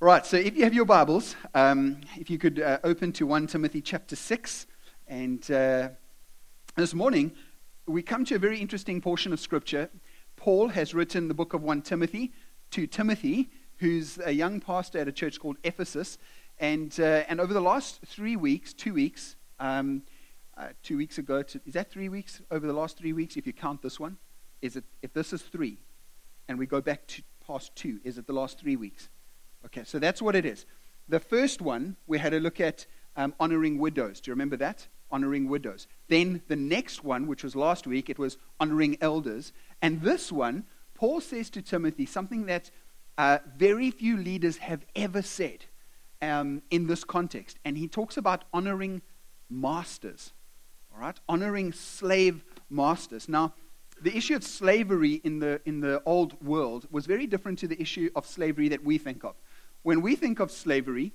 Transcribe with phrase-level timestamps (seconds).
[0.00, 3.46] Right, so if you have your Bibles, um, if you could uh, open to 1
[3.46, 4.66] Timothy chapter 6.
[5.06, 5.90] And uh,
[6.74, 7.30] this morning,
[7.86, 9.88] we come to a very interesting portion of Scripture.
[10.34, 12.32] Paul has written the book of 1 Timothy
[12.72, 16.18] to Timothy, who's a young pastor at a church called Ephesus.
[16.58, 20.02] And, uh, and over the last three weeks, two weeks, um,
[20.58, 22.42] uh, two weeks ago, to, is that three weeks?
[22.50, 24.18] Over the last three weeks, if you count this one,
[24.60, 25.78] is it, if this is three,
[26.48, 29.08] and we go back to past two, is it the last three weeks?
[29.66, 30.66] Okay, so that's what it is.
[31.08, 34.20] The first one, we had a look at um, honoring widows.
[34.20, 34.86] Do you remember that?
[35.10, 35.86] Honoring widows.
[36.08, 39.52] Then the next one, which was last week, it was honoring elders.
[39.82, 42.70] And this one, Paul says to Timothy something that
[43.16, 45.66] uh, very few leaders have ever said
[46.20, 47.58] um, in this context.
[47.64, 49.02] And he talks about honoring
[49.50, 50.32] masters.
[50.92, 51.18] All right?
[51.28, 53.28] Honoring slave masters.
[53.28, 53.54] Now,
[54.00, 57.80] the issue of slavery in the, in the old world was very different to the
[57.80, 59.34] issue of slavery that we think of.
[59.84, 61.12] When we think of slavery,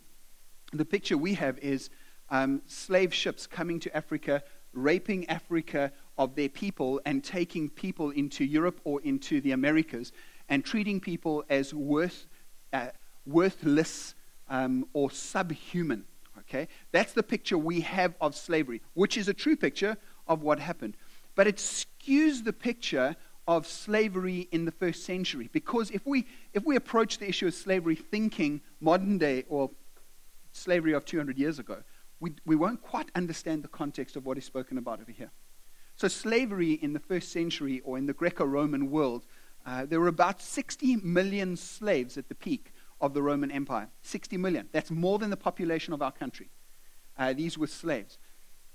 [0.73, 1.89] the picture we have is
[2.29, 8.45] um, slave ships coming to Africa, raping Africa of their people, and taking people into
[8.45, 10.11] Europe or into the Americas,
[10.49, 12.27] and treating people as worth,
[12.71, 12.89] uh,
[13.25, 14.13] worthless
[14.49, 16.05] um, or subhuman.
[16.37, 16.67] Okay?
[16.91, 20.95] That's the picture we have of slavery, which is a true picture of what happened.
[21.33, 23.15] But it skews the picture
[23.49, 25.49] of slavery in the first century.
[25.51, 29.71] Because if we, if we approach the issue of slavery thinking modern day or
[30.51, 31.81] slavery of 200 years ago,
[32.19, 35.31] we, we won't quite understand the context of what is spoken about over here.
[35.95, 39.25] So, slavery in the first century or in the Greco Roman world,
[39.65, 43.89] uh, there were about 60 million slaves at the peak of the Roman Empire.
[44.03, 44.69] 60 million.
[44.71, 46.51] That's more than the population of our country.
[47.17, 48.19] Uh, these were slaves.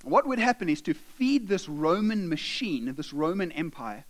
[0.03, 4.05] What would happen is to feed this Roman machine, this Roman Empire,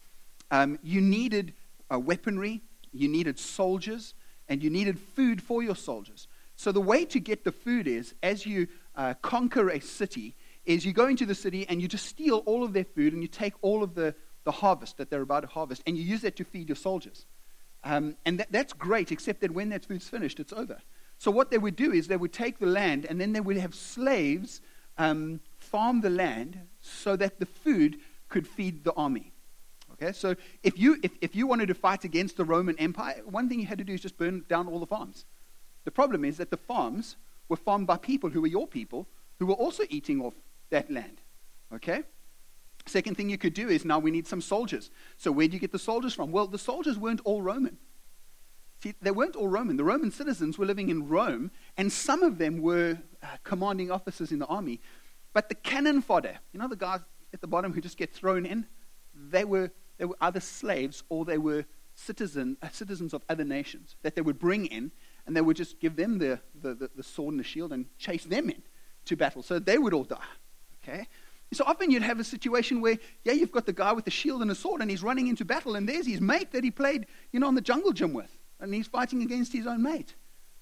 [0.50, 1.54] um, you needed
[1.92, 4.14] uh, weaponry, you needed soldiers,
[4.48, 6.28] and you needed food for your soldiers.
[6.56, 10.34] So the way to get the food is, as you uh, conquer a city,
[10.64, 13.22] is you go into the city and you just steal all of their food and
[13.22, 16.22] you take all of the, the harvest that they're about to harvest and you use
[16.22, 17.26] that to feed your soldiers.
[17.82, 20.80] Um, and that, that's great, except that when that food's finished, it's over.
[21.18, 23.56] So what they would do is they would take the land and then they would
[23.58, 24.62] have slaves
[24.96, 29.32] um, farm the land so that the food could feed the army.
[29.94, 33.48] Okay, so if you, if, if you wanted to fight against the Roman Empire, one
[33.48, 35.24] thing you had to do is just burn down all the farms.
[35.84, 37.16] The problem is that the farms
[37.48, 39.06] were farmed by people who were your people,
[39.38, 40.34] who were also eating off
[40.70, 41.20] that land.
[41.72, 42.02] Okay?
[42.86, 44.90] Second thing you could do is now we need some soldiers.
[45.16, 46.32] So where do you get the soldiers from?
[46.32, 47.78] Well, the soldiers weren't all Roman.
[48.82, 49.76] See, they weren't all Roman.
[49.76, 54.32] The Roman citizens were living in Rome, and some of them were uh, commanding officers
[54.32, 54.80] in the army.
[55.32, 57.00] But the cannon fodder, you know the guys
[57.32, 58.66] at the bottom who just get thrown in,
[59.14, 63.96] they were they were either slaves or they were citizen, uh, citizens of other nations
[64.02, 64.90] that they would bring in,
[65.26, 67.86] and they would just give them the, the, the, the sword and the shield and
[67.98, 68.62] chase them in
[69.06, 69.42] to battle.
[69.42, 70.18] So they would all die.
[70.82, 71.06] Okay?
[71.52, 74.42] So often you'd have a situation where, yeah, you've got the guy with the shield
[74.42, 77.06] and the sword, and he's running into battle, and there's his mate that he played,
[77.32, 78.30] you know, on the jungle gym with,
[78.60, 80.14] and he's fighting against his own mate.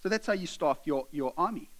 [0.02, 1.70] So that's how you staff your, your army.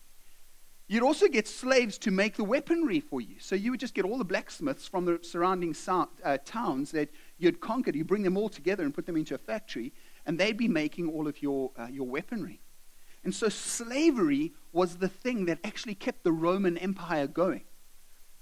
[0.89, 3.37] You'd also get slaves to make the weaponry for you.
[3.39, 7.09] So you would just get all the blacksmiths from the surrounding uh, towns that
[7.43, 9.93] you'd conquered, you bring them all together and put them into a factory,
[10.27, 12.61] and they'd be making all of your, uh, your weaponry.
[13.25, 17.63] And so slavery was the thing that actually kept the Roman Empire going.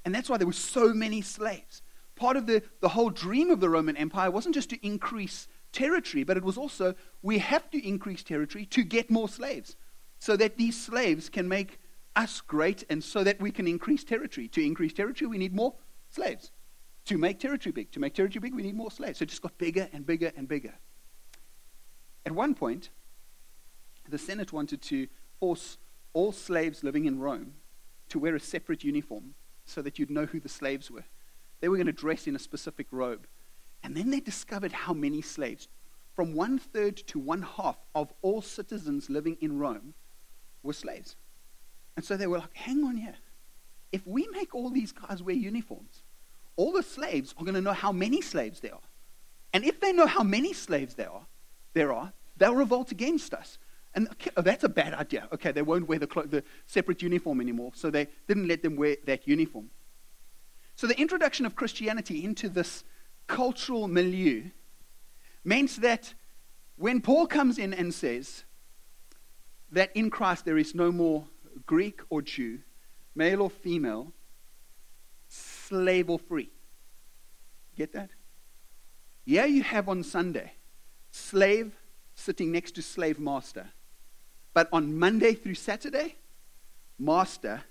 [0.04, 1.82] And that's why there were so many slaves.
[2.16, 6.24] Part of the, the whole dream of the Roman Empire wasn't just to increase territory,
[6.24, 9.76] but it was also we have to increase territory to get more slaves
[10.18, 11.78] so that these slaves can make
[12.16, 14.48] us great and so that we can increase territory.
[14.48, 15.74] To increase territory, we need more
[16.10, 16.50] slaves
[17.06, 17.90] to make territory big.
[17.92, 19.18] To make territory big, we need more slaves.
[19.18, 20.74] So it just got bigger and bigger and bigger.
[22.26, 22.90] At one point,
[24.08, 25.08] the Senate wanted to
[25.38, 25.78] force
[26.12, 27.54] all slaves living in Rome
[28.10, 29.34] to wear a separate uniform
[29.64, 31.04] so that you'd know who the slaves were.
[31.60, 33.26] They were going to dress in a specific robe.
[33.82, 35.68] And then they discovered how many slaves,
[36.14, 39.94] from one third to one half of all citizens living in Rome,
[40.62, 41.16] were slaves.
[41.96, 43.14] And so they were like, hang on here.
[43.92, 46.02] If we make all these guys wear uniforms,
[46.60, 48.88] all the slaves are going to know how many slaves there are.
[49.54, 51.26] And if they know how many slaves there are,
[51.72, 53.56] there are, they'll revolt against us.
[53.94, 55.26] And okay, oh, that's a bad idea.
[55.32, 58.76] Okay, they won't wear the, clo- the separate uniform anymore, so they didn't let them
[58.76, 59.70] wear that uniform.
[60.76, 62.84] So the introduction of Christianity into this
[63.26, 64.50] cultural milieu
[65.42, 66.12] means that
[66.76, 68.44] when Paul comes in and says
[69.72, 71.24] that in Christ there is no more
[71.64, 72.58] Greek or Jew,
[73.14, 74.12] male or female,
[75.70, 76.50] slave or free.
[77.76, 78.10] Get that?
[79.24, 80.52] Yeah, you have on Sunday
[81.12, 81.72] slave
[82.14, 83.68] sitting next to slave master.
[84.52, 86.16] But on Monday through Saturday,
[86.98, 87.62] master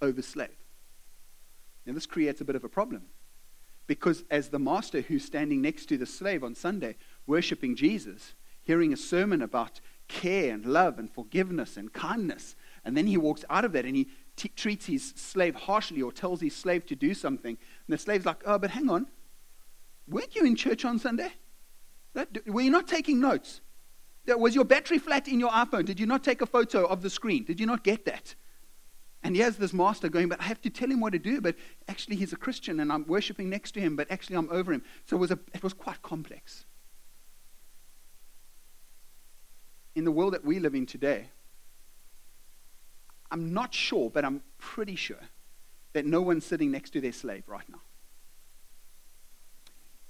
[0.00, 0.48] over slave.
[1.84, 3.02] Now, this creates a bit of a problem
[3.86, 8.92] because, as the master who's standing next to the slave on Sunday, worshiping Jesus, hearing
[8.92, 12.54] a sermon about care and love and forgiveness and kindness,
[12.84, 14.08] and then he walks out of that and he
[14.40, 18.24] t- treats his slave harshly or tells his slave to do something, and the slave's
[18.24, 19.06] like, Oh, but hang on.
[20.08, 21.32] Weren't you in church on Sunday?
[22.46, 23.60] Were you not taking notes?
[24.26, 25.84] Was your battery flat in your iPhone?
[25.84, 27.44] Did you not take a photo of the screen?
[27.44, 28.34] Did you not get that?
[29.22, 31.40] And he has this master going, but I have to tell him what to do.
[31.40, 31.56] But
[31.88, 34.82] actually, he's a Christian and I'm worshiping next to him, but actually, I'm over him.
[35.04, 36.64] So it was, a, it was quite complex.
[39.94, 41.28] In the world that we live in today,
[43.30, 45.20] I'm not sure, but I'm pretty sure
[45.92, 47.80] that no one's sitting next to their slave right now.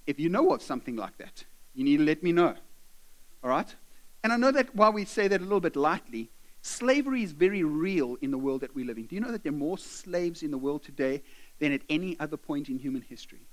[0.07, 1.45] If you know of something like that,
[1.75, 2.55] you need to let me know.
[3.43, 3.75] All right?
[4.23, 6.31] And I know that while we say that a little bit lightly,
[6.63, 9.07] slavery is very real in the world that we live in.
[9.07, 11.23] Do you know that there are more slaves in the world today
[11.59, 13.47] than at any other point in human history?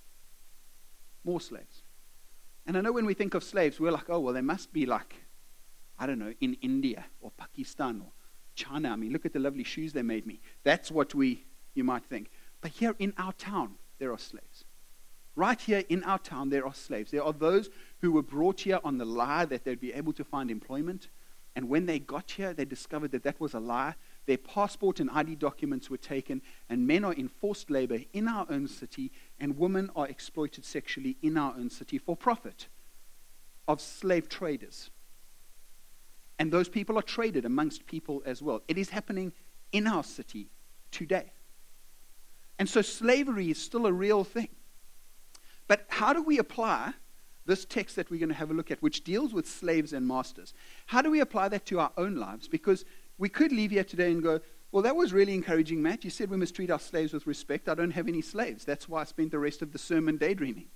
[1.23, 1.83] More slaves.
[2.65, 4.85] And I know when we think of slaves, we're like, oh, well, they must be
[4.85, 5.15] like,
[5.97, 8.11] I don't know, in India or Pakistan or
[8.57, 8.89] China.
[8.89, 10.41] I mean, look at the lovely shoes they made me.
[10.63, 12.29] That's what we, you might think.
[12.59, 14.65] But here in our town, there are slaves.
[15.35, 17.11] Right here in our town, there are slaves.
[17.11, 17.69] There are those
[18.01, 21.09] who were brought here on the lie that they'd be able to find employment.
[21.55, 23.95] And when they got here, they discovered that that was a lie.
[24.25, 28.47] Their passport and ID documents were taken, and men are in forced labor in our
[28.49, 32.67] own city, and women are exploited sexually in our own city for profit
[33.67, 34.89] of slave traders.
[36.39, 38.61] And those people are traded amongst people as well.
[38.67, 39.33] It is happening
[39.71, 40.49] in our city
[40.91, 41.31] today.
[42.59, 44.49] And so slavery is still a real thing.
[45.67, 46.93] But how do we apply
[47.45, 50.07] this text that we're going to have a look at, which deals with slaves and
[50.07, 50.53] masters?
[50.87, 52.47] How do we apply that to our own lives?
[52.47, 52.85] Because
[53.17, 54.39] we could leave here today and go,
[54.71, 56.03] well, that was really encouraging, Matt.
[56.03, 57.69] You said we must treat our slaves with respect.
[57.69, 58.65] I don't have any slaves.
[58.65, 60.67] That's why I spent the rest of the sermon daydreaming.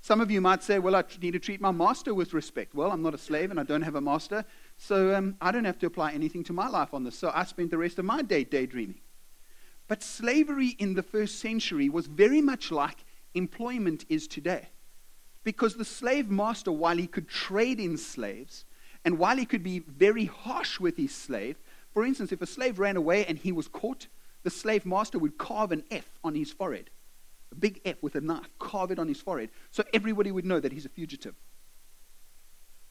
[0.00, 2.74] Some of you might say, well, I need to treat my master with respect.
[2.74, 4.44] Well, I'm not a slave and I don't have a master,
[4.76, 7.18] so um, I don't have to apply anything to my life on this.
[7.18, 9.00] So I spent the rest of my day daydreaming.
[9.88, 13.04] But slavery in the first century was very much like
[13.34, 14.68] employment is today.
[15.44, 18.64] Because the slave master, while he could trade in slaves,
[19.04, 21.56] and while he could be very harsh with his slave,
[21.92, 24.06] for instance, if a slave ran away and he was caught,
[24.44, 26.90] the slave master would carve an F on his forehead.
[27.50, 30.58] A big F with a knife, carve it on his forehead, so everybody would know
[30.58, 31.34] that he's a fugitive.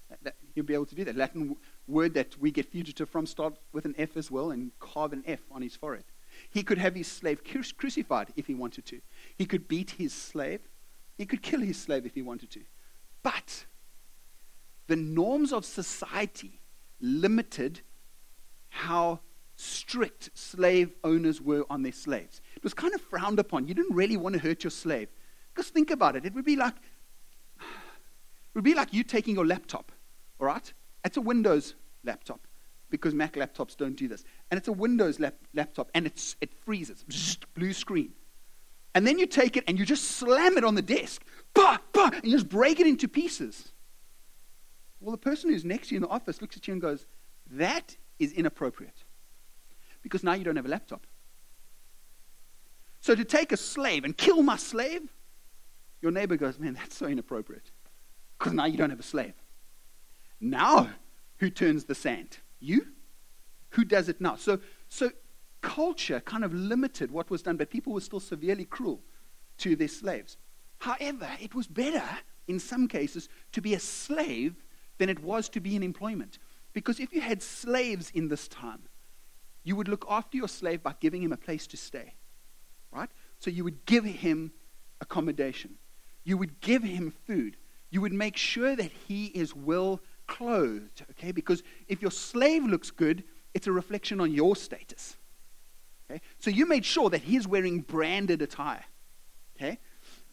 [0.09, 1.15] That, that, you'll be able to do that.
[1.15, 1.55] Latin
[1.91, 5.23] word that we get fugitive from starts with an F as well and carve an
[5.27, 6.05] F on his forehead.
[6.49, 7.41] He could have his slave
[7.77, 9.01] crucified if he wanted to.
[9.37, 10.61] He could beat his slave.
[11.17, 12.61] He could kill his slave if he wanted to.
[13.21, 13.65] But
[14.87, 16.59] the norms of society
[16.99, 17.81] limited
[18.69, 19.19] how
[19.55, 22.41] strict slave owners were on their slaves.
[22.55, 23.67] It was kind of frowned upon.
[23.67, 25.09] You didn't really want to hurt your slave.
[25.53, 26.25] Because think about it.
[26.25, 26.75] It would be like
[27.59, 29.91] it would be like you taking your laptop,
[30.39, 30.73] all right?
[31.03, 32.47] It's a Windows laptop
[32.89, 34.23] because Mac laptops don't do this.
[34.51, 37.05] And it's a Windows lap, laptop, and it's, it freezes,
[37.55, 38.11] blue screen.
[38.93, 42.11] And then you take it and you just slam it on the desk, bah, bah,
[42.13, 43.71] and you just break it into pieces.
[44.99, 47.07] Well, the person who's next to you in the office looks at you and goes,
[47.49, 49.03] That is inappropriate.
[50.03, 51.07] Because now you don't have a laptop.
[52.99, 55.01] So to take a slave and kill my slave,
[56.01, 57.71] your neighbor goes, Man, that's so inappropriate.
[58.37, 59.33] Because now you don't have a slave.
[60.39, 60.89] Now,
[61.41, 62.37] who turns the sand?
[62.59, 62.85] You?
[63.71, 64.35] Who does it now?
[64.35, 65.09] So, so
[65.61, 69.01] culture kind of limited what was done, but people were still severely cruel
[69.57, 70.37] to their slaves.
[70.77, 72.03] However, it was better
[72.47, 74.53] in some cases to be a slave
[74.99, 76.37] than it was to be in employment.
[76.73, 78.83] Because if you had slaves in this time,
[79.63, 82.13] you would look after your slave by giving him a place to stay.
[82.91, 83.09] Right?
[83.39, 84.51] So you would give him
[85.01, 85.77] accommodation.
[86.23, 87.57] You would give him food.
[87.89, 90.01] You would make sure that he is well
[90.41, 91.31] clothed, okay?
[91.31, 95.17] Because if your slave looks good, it's a reflection on your status.
[96.09, 96.21] Okay?
[96.39, 98.83] So you made sure that he's wearing branded attire.
[99.55, 99.77] Okay?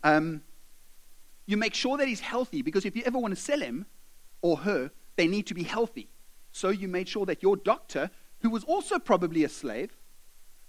[0.03, 0.43] Um,
[1.47, 3.87] you make sure that he's healthy because if you ever want to sell him
[4.41, 6.09] or her, they need to be healthy.
[6.53, 8.11] So you made sure that your doctor,
[8.41, 9.97] who was also probably a slave,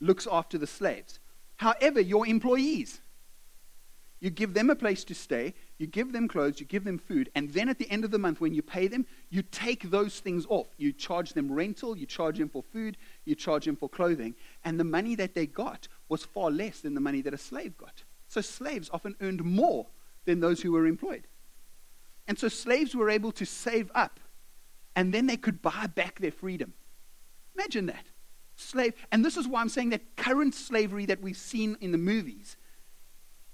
[0.01, 1.19] looks after the slaves.
[1.57, 2.99] However, your employees,
[4.19, 7.29] you give them a place to stay, you give them clothes, you give them food,
[7.35, 10.19] and then at the end of the month, when you pay them, you take those
[10.19, 10.67] things off.
[10.77, 14.35] You charge them rental, you charge them for food, you charge them for clothing,
[14.65, 17.77] and the money that they got was far less than the money that a slave
[17.77, 18.03] got.
[18.27, 19.87] So slaves often earned more
[20.25, 21.27] than those who were employed.
[22.27, 24.19] And so slaves were able to save up,
[24.95, 26.73] and then they could buy back their freedom.
[27.55, 28.05] Imagine that.
[28.55, 28.93] Slave.
[29.11, 32.57] And this is why I'm saying that current slavery that we've seen in the movies,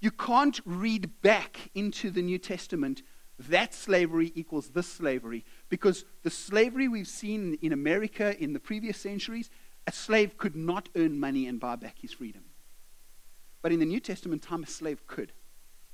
[0.00, 3.02] you can't read back into the New Testament
[3.38, 5.44] that slavery equals this slavery.
[5.68, 9.50] Because the slavery we've seen in America in the previous centuries,
[9.86, 12.44] a slave could not earn money and buy back his freedom.
[13.62, 15.32] But in the New Testament time, a slave could.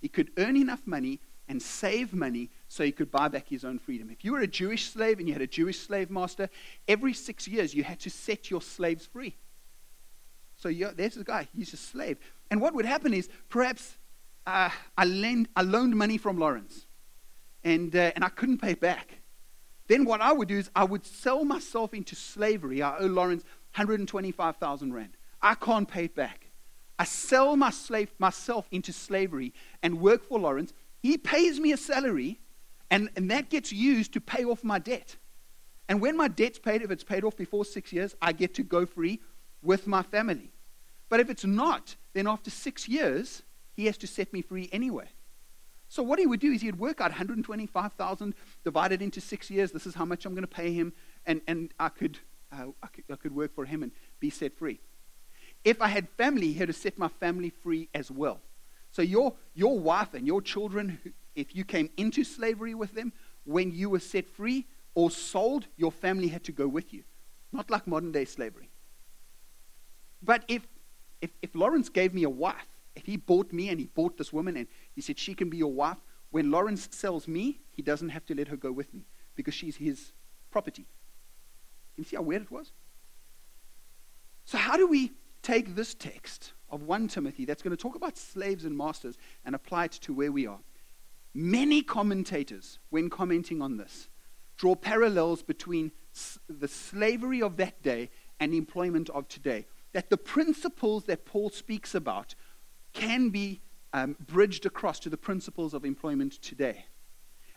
[0.00, 3.78] He could earn enough money and save money so he could buy back his own
[3.78, 4.10] freedom.
[4.10, 6.48] If you were a Jewish slave and you had a Jewish slave master,
[6.86, 9.36] every six years you had to set your slaves free.
[10.56, 12.18] So there's a guy, he's a slave.
[12.52, 13.96] And what would happen is perhaps
[14.46, 14.68] uh,
[14.98, 16.84] I, lend, I loaned money from Lawrence
[17.64, 19.22] and, uh, and I couldn't pay back.
[19.88, 22.82] Then what I would do is I would sell myself into slavery.
[22.82, 23.44] I owe Lawrence
[23.74, 25.16] 125,000 rand.
[25.40, 26.50] I can't pay it back.
[26.98, 30.74] I sell my slave, myself into slavery and work for Lawrence.
[31.02, 32.38] He pays me a salary,
[32.90, 35.16] and, and that gets used to pay off my debt.
[35.88, 38.62] And when my debt's paid, if it's paid off before six years, I get to
[38.62, 39.22] go free
[39.62, 40.52] with my family.
[41.12, 43.42] But if it's not, then after six years,
[43.74, 45.10] he has to set me free anyway.
[45.90, 49.72] So what he would do is he'd work out 125,000 divided into six years.
[49.72, 50.94] This is how much I'm going to pay him,
[51.26, 52.18] and, and I, could,
[52.50, 54.80] uh, I, could, I could work for him and be set free.
[55.64, 58.40] If I had family, he had to set my family free as well.
[58.90, 60.98] So your, your wife and your children,
[61.34, 63.12] if you came into slavery with them,
[63.44, 64.64] when you were set free
[64.94, 67.02] or sold, your family had to go with you.
[67.52, 68.70] Not like modern day slavery.
[70.22, 70.62] But if,
[71.22, 74.32] if, if Lawrence gave me a wife, if he bought me and he bought this
[74.32, 75.96] woman and he said, She can be your wife.
[76.30, 79.76] When Lawrence sells me, he doesn't have to let her go with me because she's
[79.76, 80.12] his
[80.50, 80.86] property.
[81.96, 82.72] You see how weird it was?
[84.44, 85.12] So, how do we
[85.42, 89.54] take this text of 1 Timothy that's going to talk about slaves and masters and
[89.54, 90.60] apply it to where we are?
[91.34, 94.08] Many commentators, when commenting on this,
[94.56, 95.92] draw parallels between
[96.48, 98.10] the slavery of that day
[98.40, 99.66] and employment of today.
[99.92, 102.34] That the principles that Paul speaks about
[102.92, 103.60] can be
[103.92, 106.86] um, bridged across to the principles of employment today.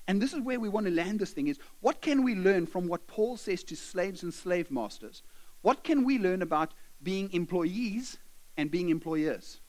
[0.07, 2.67] And this is where we want to land this thing is what can we learn
[2.67, 5.23] from what Paul says to slaves and slave masters?
[5.61, 8.17] What can we learn about being employees
[8.55, 9.61] and being employers?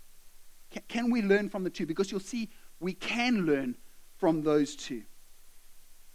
[0.70, 1.86] Can, can we learn from the two?
[1.86, 3.76] Because you'll see we can learn
[4.16, 5.04] from those two.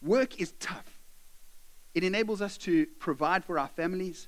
[0.03, 0.99] Work is tough.
[1.93, 4.27] It enables us to provide for our families,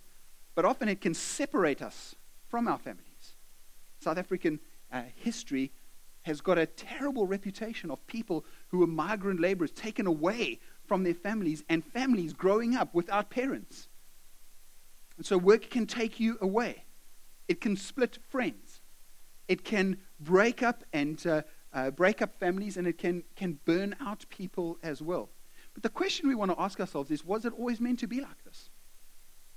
[0.56, 2.16] but often it can separate us
[2.48, 3.36] from our families.
[4.00, 4.60] South African
[4.92, 5.72] uh, history
[6.24, 11.14] has got a terrible reputation of people who are migrant laborers taken away from their
[11.14, 13.88] families and families growing up without parents.
[15.18, 16.86] And so work can take you away.
[17.48, 18.82] It can split friends.
[19.48, 21.42] It can break up and uh,
[21.74, 25.30] uh, break up families, and it can, can burn out people as well.
[25.74, 28.22] But the question we want to ask ourselves is was it always meant to be
[28.22, 28.70] like this?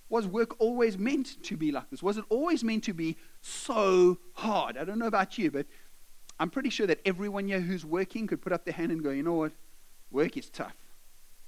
[0.09, 2.03] Was work always meant to be like this?
[2.03, 4.77] Was it always meant to be so hard?
[4.77, 5.67] I don't know about you, but
[6.39, 9.11] I'm pretty sure that everyone here who's working could put up their hand and go,
[9.11, 9.53] you know what?
[10.11, 10.77] Work is tough.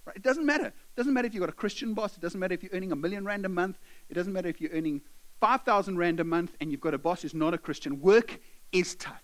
[0.04, 0.16] Right?
[0.16, 0.66] It doesn't matter.
[0.66, 2.16] It doesn't matter if you've got a Christian boss.
[2.16, 3.78] It doesn't matter if you're earning a million rand a month.
[4.08, 5.02] It doesn't matter if you're earning
[5.40, 8.00] 5,000 rand a month and you've got a boss who's not a Christian.
[8.00, 8.40] Work
[8.72, 9.22] is tough.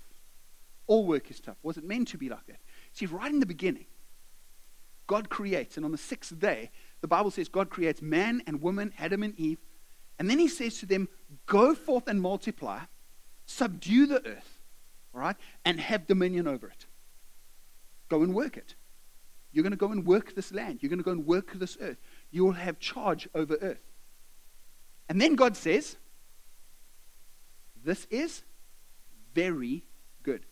[0.87, 1.57] All work is tough.
[1.63, 2.61] Was it meant to be like that?
[2.93, 3.87] See, right in the beginning,
[5.07, 6.71] God creates, and on the sixth day,
[7.05, 9.59] the Bible says God creates man and woman, Adam and Eve,
[10.19, 11.07] and then he says to them,
[11.45, 12.81] Go forth and multiply,
[13.45, 14.55] subdue the earth
[15.15, 16.87] all right, and have dominion over it.
[18.09, 18.75] Go and work it.
[19.53, 20.79] You're going to go and work this land.
[20.81, 21.99] You're going to go and work this earth.
[22.31, 23.85] You will have charge over earth.
[25.11, 25.99] And then God says,
[27.85, 28.45] This is
[29.35, 29.85] very
[30.23, 30.47] good.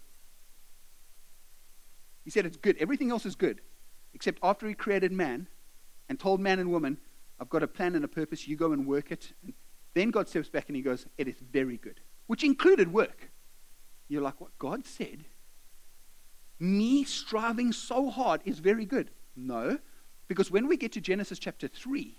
[2.24, 2.76] He said it's good.
[2.76, 3.62] Everything else is good.
[4.12, 5.48] Except after he created man
[6.08, 6.98] and told man and woman,
[7.40, 9.32] I've got a plan and a purpose, you go and work it.
[9.42, 9.52] And
[9.94, 13.30] then God steps back and he goes, It is very good, which included work.
[14.08, 15.24] You're like, what God said?
[16.58, 19.10] Me striving so hard is very good.
[19.34, 19.78] No,
[20.28, 22.16] because when we get to Genesis chapter 3,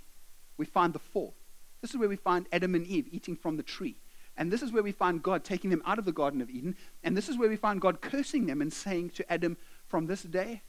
[0.58, 1.36] we find the fall.
[1.82, 3.98] This is where we find Adam and Eve eating from the tree.
[4.36, 6.76] And this is where we find God taking them out of the Garden of Eden.
[7.04, 10.24] And this is where we find God cursing them and saying to Adam, From this
[10.24, 10.64] day,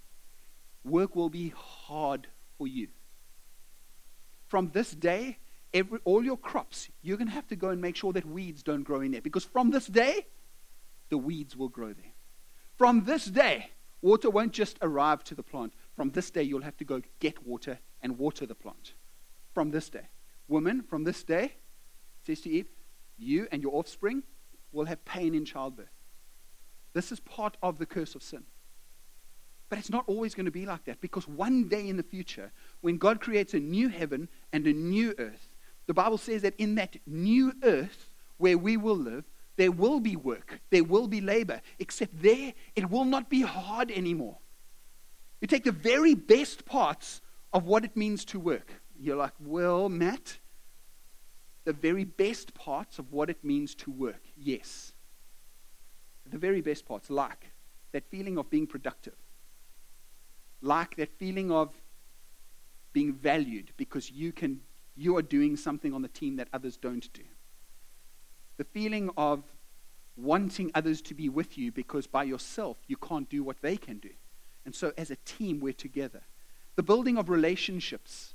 [0.84, 2.26] work will be hard
[2.58, 2.88] for you.
[4.46, 5.38] From this day,
[5.72, 8.62] every, all your crops, you're going to have to go and make sure that weeds
[8.62, 9.20] don't grow in there.
[9.20, 10.26] Because from this day,
[11.08, 12.12] the weeds will grow there.
[12.76, 13.70] From this day,
[14.02, 15.72] water won't just arrive to the plant.
[15.96, 18.94] From this day, you'll have to go get water and water the plant.
[19.52, 20.08] From this day.
[20.48, 21.54] Woman, from this day,
[22.26, 22.66] says to Eve,
[23.16, 24.24] you and your offspring
[24.72, 25.88] will have pain in childbirth.
[26.92, 28.44] This is part of the curse of sin.
[29.74, 32.52] But it's not always going to be like that because one day in the future,
[32.80, 35.48] when God creates a new heaven and a new earth,
[35.86, 39.24] The Bible says that in that new earth where we will live,
[39.56, 43.90] there will be work, there will be labor, except there it will not be hard
[43.90, 44.38] anymore.
[45.40, 47.20] You take the very best parts
[47.52, 48.82] of what it means to work.
[48.98, 50.38] You're like, well, Matt,
[51.64, 54.92] the very best parts of what it means to work, yes.
[56.30, 57.50] The very best parts, like
[57.92, 59.14] that feeling of being productive,
[60.64, 61.74] like that feeling of
[62.92, 64.60] being valued because you can
[64.96, 67.24] you are doing something on the team that others don't do.
[68.56, 69.42] The feeling of
[70.16, 73.98] wanting others to be with you because by yourself you can't do what they can
[73.98, 74.10] do.
[74.64, 76.22] And so as a team, we're together.
[76.76, 78.34] The building of relationships,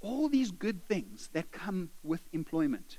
[0.00, 2.98] all these good things that come with employment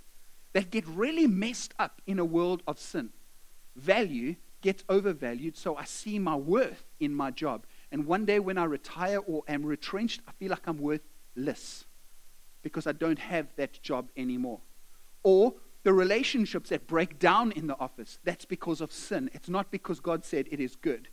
[0.54, 3.10] that get really messed up in a world of sin.
[3.76, 7.66] Value gets overvalued, so I see my worth in my job.
[7.92, 11.86] And one day when I retire or am retrenched, I feel like I'm worthless
[12.62, 14.60] because I don't have that job anymore.
[15.24, 19.30] Or the relationships that break down in the office, that's because of sin.
[19.34, 21.08] It's not because God said it is good.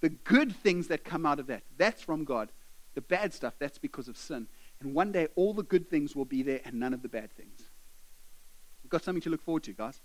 [0.00, 2.50] The good things that come out of that, that's from God.
[2.94, 4.48] The bad stuff, that's because of sin.
[4.80, 7.32] And one day, all the good things will be there and none of the bad
[7.32, 7.62] things.
[8.82, 10.00] We've got something to look forward to, guys.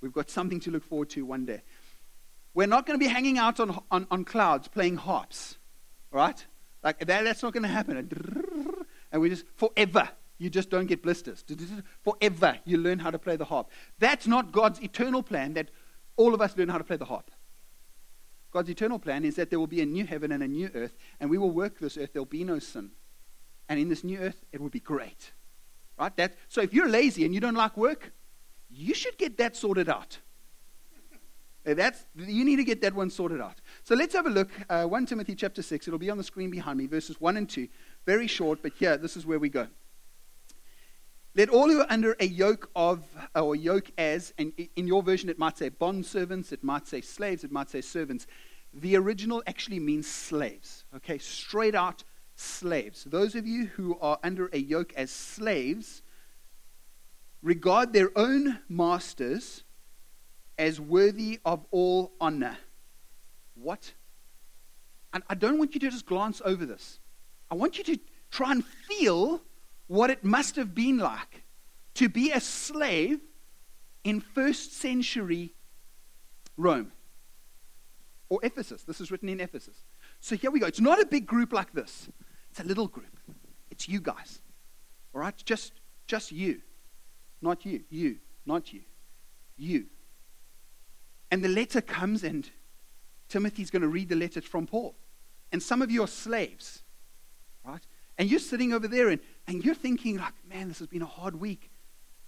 [0.00, 1.62] We've got something to look forward to one day.
[2.54, 5.58] We're not going to be hanging out on, on, on clouds playing harps,
[6.10, 6.44] right?
[6.82, 8.84] Like that, that's not going to happen.
[9.12, 11.44] And we just, forever, you just don't get blisters.
[12.02, 13.70] Forever, you learn how to play the harp.
[13.98, 15.70] That's not God's eternal plan that
[16.16, 17.30] all of us learn how to play the harp.
[18.50, 20.96] God's eternal plan is that there will be a new heaven and a new earth,
[21.20, 22.12] and we will work this earth.
[22.12, 22.90] There'll be no sin.
[23.68, 25.32] And in this new earth, it will be great.
[25.98, 26.16] Right?
[26.16, 28.12] That, so if you're lazy and you don't like work,
[28.68, 30.18] you should get that sorted out.
[31.64, 33.60] That's, you need to get that one sorted out.
[33.84, 34.50] So let's have a look.
[34.68, 35.86] Uh, 1 Timothy chapter 6.
[35.86, 37.68] It'll be on the screen behind me, verses 1 and 2.
[38.06, 39.68] Very short, but here, this is where we go.
[41.34, 43.04] Let all who are under a yoke of,
[43.36, 47.00] or yoke as, and in your version it might say bond servants, it might say
[47.00, 48.26] slaves, it might say servants.
[48.72, 50.84] The original actually means slaves.
[50.96, 52.02] Okay, straight out
[52.34, 53.04] slaves.
[53.04, 56.02] Those of you who are under a yoke as slaves
[57.42, 59.62] regard their own masters
[60.60, 62.58] as worthy of all honor.
[63.54, 63.94] What?
[65.14, 67.00] And I don't want you to just glance over this.
[67.50, 67.98] I want you to
[68.30, 69.40] try and feel
[69.86, 71.44] what it must have been like
[71.94, 73.20] to be a slave
[74.04, 75.54] in first century
[76.58, 76.92] Rome
[78.28, 78.82] or Ephesus.
[78.82, 79.78] This is written in Ephesus.
[80.20, 80.66] So here we go.
[80.66, 82.10] It's not a big group like this,
[82.50, 83.16] it's a little group.
[83.70, 84.42] It's you guys.
[85.14, 85.34] All right?
[85.46, 85.72] Just,
[86.06, 86.60] just you.
[87.40, 87.82] Not you.
[87.88, 88.18] You.
[88.44, 88.82] Not you.
[89.56, 89.86] You.
[91.30, 92.48] And the letter comes, and
[93.28, 94.94] Timothy's going to read the letter from Paul.
[95.52, 96.82] And some of you are slaves,
[97.64, 97.82] right?
[98.18, 101.06] And you're sitting over there and, and you're thinking, like, man, this has been a
[101.06, 101.70] hard week.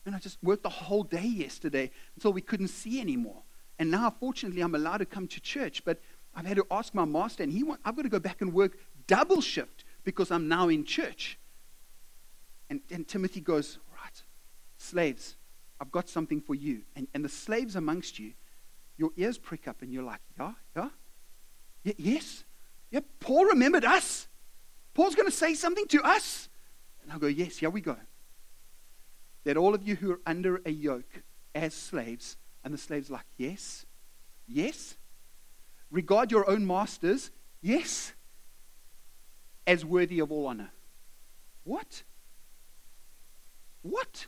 [0.05, 3.43] And I just worked the whole day yesterday until we couldn't see anymore.
[3.79, 5.85] And now, fortunately, I'm allowed to come to church.
[5.85, 6.01] But
[6.35, 8.53] I've had to ask my master, and he want, I've got to go back and
[8.53, 11.39] work double shift because I'm now in church.
[12.71, 14.23] And, and Timothy goes, Right,
[14.79, 15.37] slaves,
[15.81, 16.83] I've got something for you.
[16.97, 18.33] And, and the slaves amongst you,
[19.03, 20.89] your ears prick up, and you're like, Yeah, yeah,
[21.85, 22.45] y- yes.
[22.93, 24.29] Yeah, Paul remembered us.
[24.95, 26.49] Paul's going to say something to us.
[27.03, 27.97] And I'll go, Yes, here we go.
[29.45, 33.27] That all of you who are under a yoke as slaves, and the slave's like,
[33.37, 33.85] Yes,
[34.47, 34.97] yes.
[35.91, 38.15] Regard your own masters, yes,
[39.67, 40.71] as worthy of all honor.
[41.65, 42.05] What?
[43.83, 44.27] What?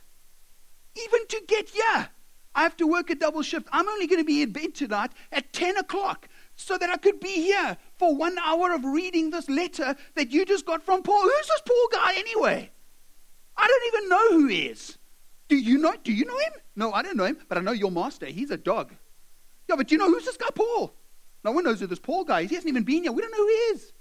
[0.95, 2.09] Even to get here,
[2.55, 3.67] I have to work a double shift.
[3.71, 7.19] I'm only going to be in bed tonight at 10 o'clock so that I could
[7.19, 11.21] be here for one hour of reading this letter that you just got from Paul.
[11.21, 12.71] Who's this Paul guy anyway?
[13.57, 14.97] I don't even know who he is.
[15.49, 15.93] Do you know?
[16.03, 16.53] Do you know him?
[16.75, 18.25] No, I don't know him, but I know your master.
[18.25, 18.93] He's a dog.
[19.67, 20.95] Yeah, but do you know who's this guy, Paul?
[21.43, 22.49] No one knows who this Paul guy is.
[22.49, 23.11] He hasn't even been here.
[23.11, 23.93] We don't know who he is.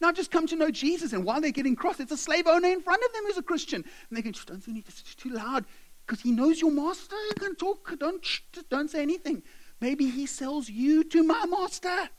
[0.00, 2.46] Now I've just come to know Jesus, and while they're getting cross, it's a slave
[2.46, 3.84] owner in front of them who's a Christian.
[4.08, 5.66] And they go, don't say anything, it's too loud.
[6.10, 7.14] Because he knows your master.
[7.14, 7.96] You can talk.
[8.00, 8.26] Don't,
[8.68, 9.44] don't say anything.
[9.80, 12.10] Maybe he sells you to my master.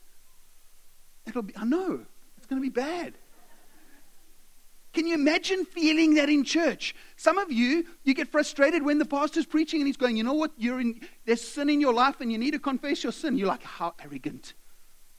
[1.26, 2.00] It'll be, I know,
[2.38, 3.18] it's going to be bad.
[4.94, 6.94] Can you imagine feeling that in church?
[7.16, 10.32] Some of you, you get frustrated when the pastor's preaching and he's going, you know
[10.32, 13.36] what, you're in, there's sin in your life and you need to confess your sin.
[13.36, 14.54] You're like, how arrogant.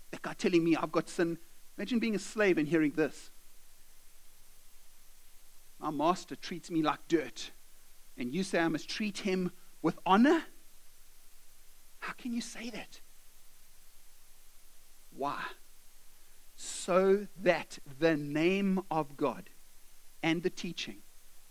[0.09, 1.37] That guy telling me I've got sin.
[1.77, 3.29] Imagine being a slave and hearing this.
[5.79, 7.51] My master treats me like dirt.
[8.17, 10.43] And you say I must treat him with honor?
[11.99, 13.01] How can you say that?
[15.15, 15.41] Why?
[16.55, 19.49] So that the name of God
[20.21, 21.01] and the teaching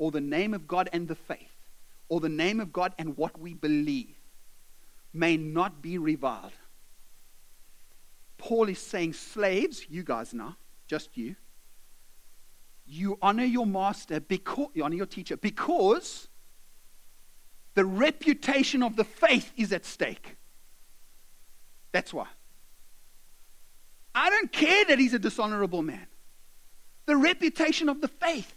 [0.03, 1.69] or the name of God and the faith,
[2.09, 4.17] or the name of God and what we believe,
[5.13, 6.51] may not be reviled.
[8.37, 10.57] Paul is saying, slaves, you guys now,
[10.89, 11.37] just you,
[12.85, 16.27] you honor your master because you honor your teacher because
[17.75, 20.37] the reputation of the faith is at stake.
[21.93, 22.27] That's why.
[24.15, 26.07] I don't care that he's a dishonorable man.
[27.07, 28.55] The reputation of the faith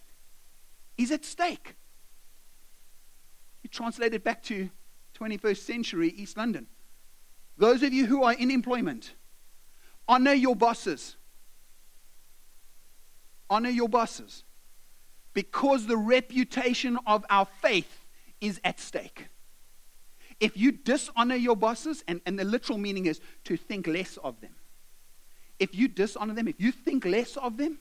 [0.98, 1.76] is at stake.
[3.64, 4.70] You translate it back to
[5.20, 6.68] 21st century East London.
[7.58, 9.14] Those of you who are in employment,
[10.08, 11.16] honor your bosses.
[13.50, 14.44] Honor your bosses.
[15.34, 18.05] Because the reputation of our faith
[18.42, 19.28] is at stake.
[20.40, 24.42] If you dishonor your bosses, and, and the literal meaning is to think less of
[24.42, 24.56] them.
[25.60, 27.80] If you dishonor them, if you think less of them,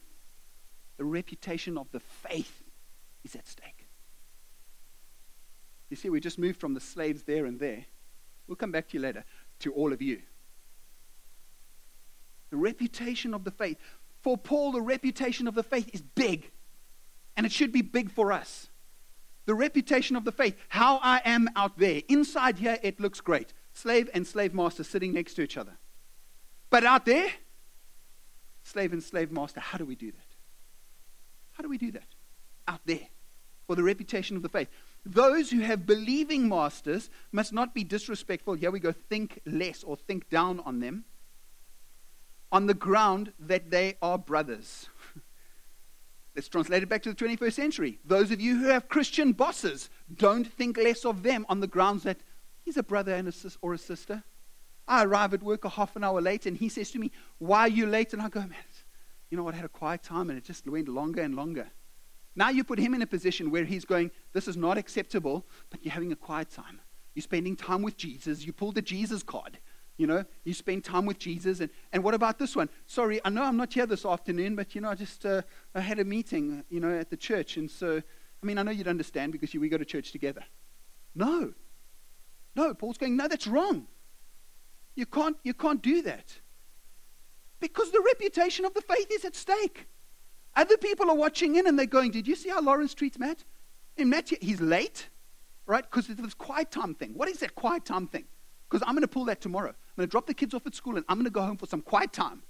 [0.97, 2.63] the reputation of the faith
[3.25, 3.89] is at stake.
[5.91, 7.85] You see, we just moved from the slaves there and there.
[8.47, 9.25] We'll come back to you later,
[9.61, 10.23] to all of you.
[12.51, 13.79] The reputation of the faith.
[14.23, 16.51] For Paul, the reputation of the faith is big,
[17.37, 18.69] and it should be big for us.
[19.47, 22.03] The reputation of the faith, how I am out there.
[22.09, 23.53] Inside here, it looks great.
[23.73, 25.77] Slave and slave master sitting next to each other.
[26.71, 27.29] But out there,
[28.63, 30.27] slave and slave master, how do we do that?
[31.53, 32.09] How do we do that?
[32.67, 33.09] Out there,
[33.67, 34.69] for the reputation of the faith.
[35.05, 38.55] Those who have believing masters must not be disrespectful.
[38.55, 41.05] Here we go, think less or think down on them
[42.55, 44.89] on the ground that they are brothers.
[46.35, 47.99] Let's translate it back to the 21st century.
[48.05, 52.03] Those of you who have Christian bosses, don't think less of them on the grounds
[52.03, 52.19] that
[52.63, 54.25] he's a brother and a sis- or a sister.
[54.89, 57.61] I arrive at work a half an hour late, and he says to me, Why
[57.61, 58.13] are you late?
[58.13, 58.55] And I go, Man,
[59.31, 59.55] you know what?
[59.55, 61.69] I had a quiet time, and it just went longer and longer.
[62.37, 65.85] Now you put him in a position where he's going, This is not acceptable, but
[65.85, 66.81] you're having a quiet time.
[67.15, 68.45] You're spending time with Jesus.
[68.45, 69.59] You pull the Jesus card.
[69.97, 71.61] You know, you spend time with Jesus.
[71.61, 72.69] And, and what about this one?
[72.87, 75.43] Sorry, I know I'm not here this afternoon, but, you know, I just uh,
[75.75, 77.57] I had a meeting, you know, at the church.
[77.57, 78.03] And so,
[78.43, 80.43] I mean, I know you'd understand because you, we go to church together.
[81.15, 81.55] No.
[82.57, 83.87] No, Paul's going, no, that's wrong.
[84.97, 86.41] You can't, you can't do that.
[87.61, 89.87] Because the reputation of the faith is at stake.
[90.57, 93.45] Other people are watching in and they're going, Did you see how Lawrence treats Matt?
[93.97, 95.09] And Matt, he's late,
[95.67, 95.83] right?
[95.83, 97.13] Because it's this quiet time thing.
[97.15, 98.25] What is that quiet time thing?
[98.69, 99.75] Because I'm going to pull that tomorrow.
[99.97, 101.57] I'm going to drop the kids off at school and I'm going to go home
[101.57, 102.43] for some quiet time.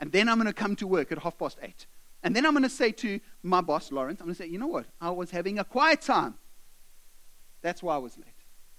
[0.00, 1.86] And then I'm going to come to work at half past eight.
[2.22, 4.58] And then I'm going to say to my boss, Lawrence, I'm going to say, you
[4.58, 4.86] know what?
[5.00, 6.34] I was having a quiet time.
[7.62, 8.26] That's why I was late.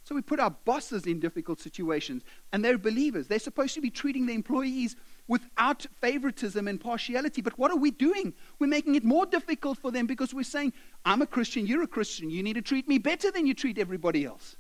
[0.03, 3.27] So we put our bosses in difficult situations, and they're believers.
[3.27, 4.95] They're supposed to be treating the employees
[5.27, 7.41] without favoritism and partiality.
[7.41, 8.34] But what are we doing?
[8.58, 10.71] We're making it more difficult for them because we're saying,
[11.03, 13.77] I'm a Christian, you're a Christian, you need to treat me better than you treat
[13.77, 14.56] everybody else.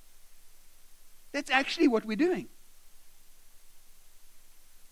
[1.31, 2.49] That's actually what we're doing.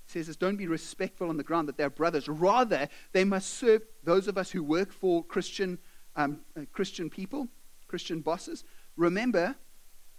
[0.08, 2.28] Says this, don't be respectful on the ground that they're brothers.
[2.28, 5.80] Rather, they must serve those of us who work for Christian,
[6.16, 7.48] um, uh, Christian people,
[7.88, 8.64] Christian bosses.
[8.96, 9.56] Remember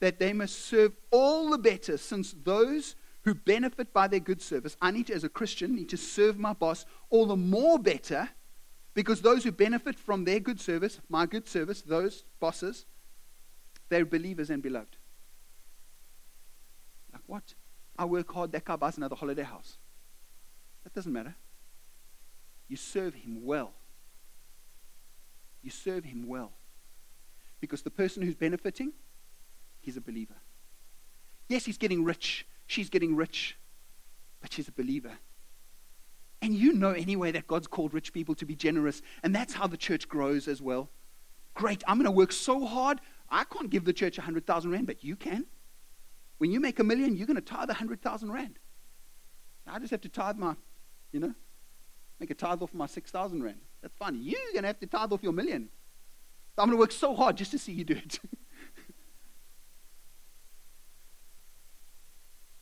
[0.00, 2.96] that they must serve all the better since those
[3.26, 6.38] who benefit by their good service, I need to, as a Christian, need to serve
[6.38, 8.28] my boss all the more better
[8.94, 12.86] because those who benefit from their good service, my good service, those bosses,
[13.88, 14.96] they're believers and beloved.
[17.12, 17.54] Like what?
[17.98, 19.78] I work hard, that guy buys another holiday house.
[20.84, 21.34] That doesn't matter.
[22.68, 23.72] You serve him well.
[25.62, 26.52] You serve him well.
[27.60, 28.92] Because the person who's benefiting,
[29.80, 30.36] he's a believer.
[31.48, 32.46] Yes, he's getting rich.
[32.66, 33.56] She's getting rich.
[34.40, 35.12] But she's a believer.
[36.42, 39.00] And you know anyway that God's called rich people to be generous.
[39.22, 40.90] And that's how the church grows as well.
[41.54, 41.82] Great.
[41.86, 43.00] I'm going to work so hard.
[43.30, 45.46] I can't give the church 100,000 Rand, but you can.
[46.38, 48.58] When you make a million, you're going to tithe 100,000 Rand.
[49.66, 50.54] I just have to tithe my,
[51.12, 51.34] you know,
[52.20, 53.60] make a tithe off my 6,000 Rand.
[53.82, 54.20] That's fine.
[54.22, 55.68] You're going to have to tithe off your million.
[56.58, 58.18] I'm going to work so hard just to see you do it.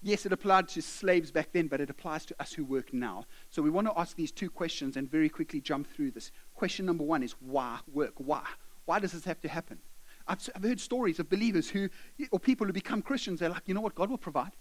[0.02, 3.26] yes, it applied to slaves back then, but it applies to us who work now.
[3.50, 6.32] So we want to ask these two questions and very quickly jump through this.
[6.54, 8.14] Question number one is why work?
[8.16, 8.42] Why?
[8.84, 9.78] Why does this have to happen?
[10.26, 11.88] I've, I've heard stories of believers who,
[12.30, 14.52] or people who become Christians, they're like, you know what, God will provide.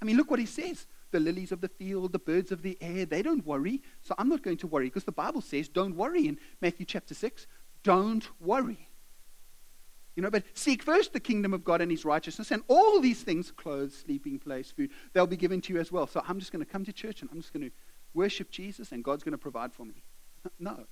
[0.00, 0.86] I mean, look what he says.
[1.12, 3.82] The lilies of the field, the birds of the air, they don't worry.
[4.00, 7.14] So I'm not going to worry because the Bible says don't worry in Matthew chapter
[7.14, 7.46] 6.
[7.82, 8.88] Don't worry.
[10.16, 13.22] You know, but seek first the kingdom of God and his righteousness, and all these
[13.22, 16.06] things clothes, sleeping place, food they'll be given to you as well.
[16.06, 17.74] So I'm just going to come to church and I'm just going to
[18.14, 20.04] worship Jesus, and God's going to provide for me.
[20.58, 20.86] No.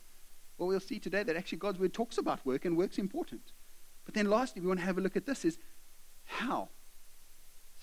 [0.56, 3.52] Well, we'll see today that actually God's word talks about work and work's important.
[4.04, 5.58] But then lastly, we want to have a look at this is
[6.24, 6.68] how?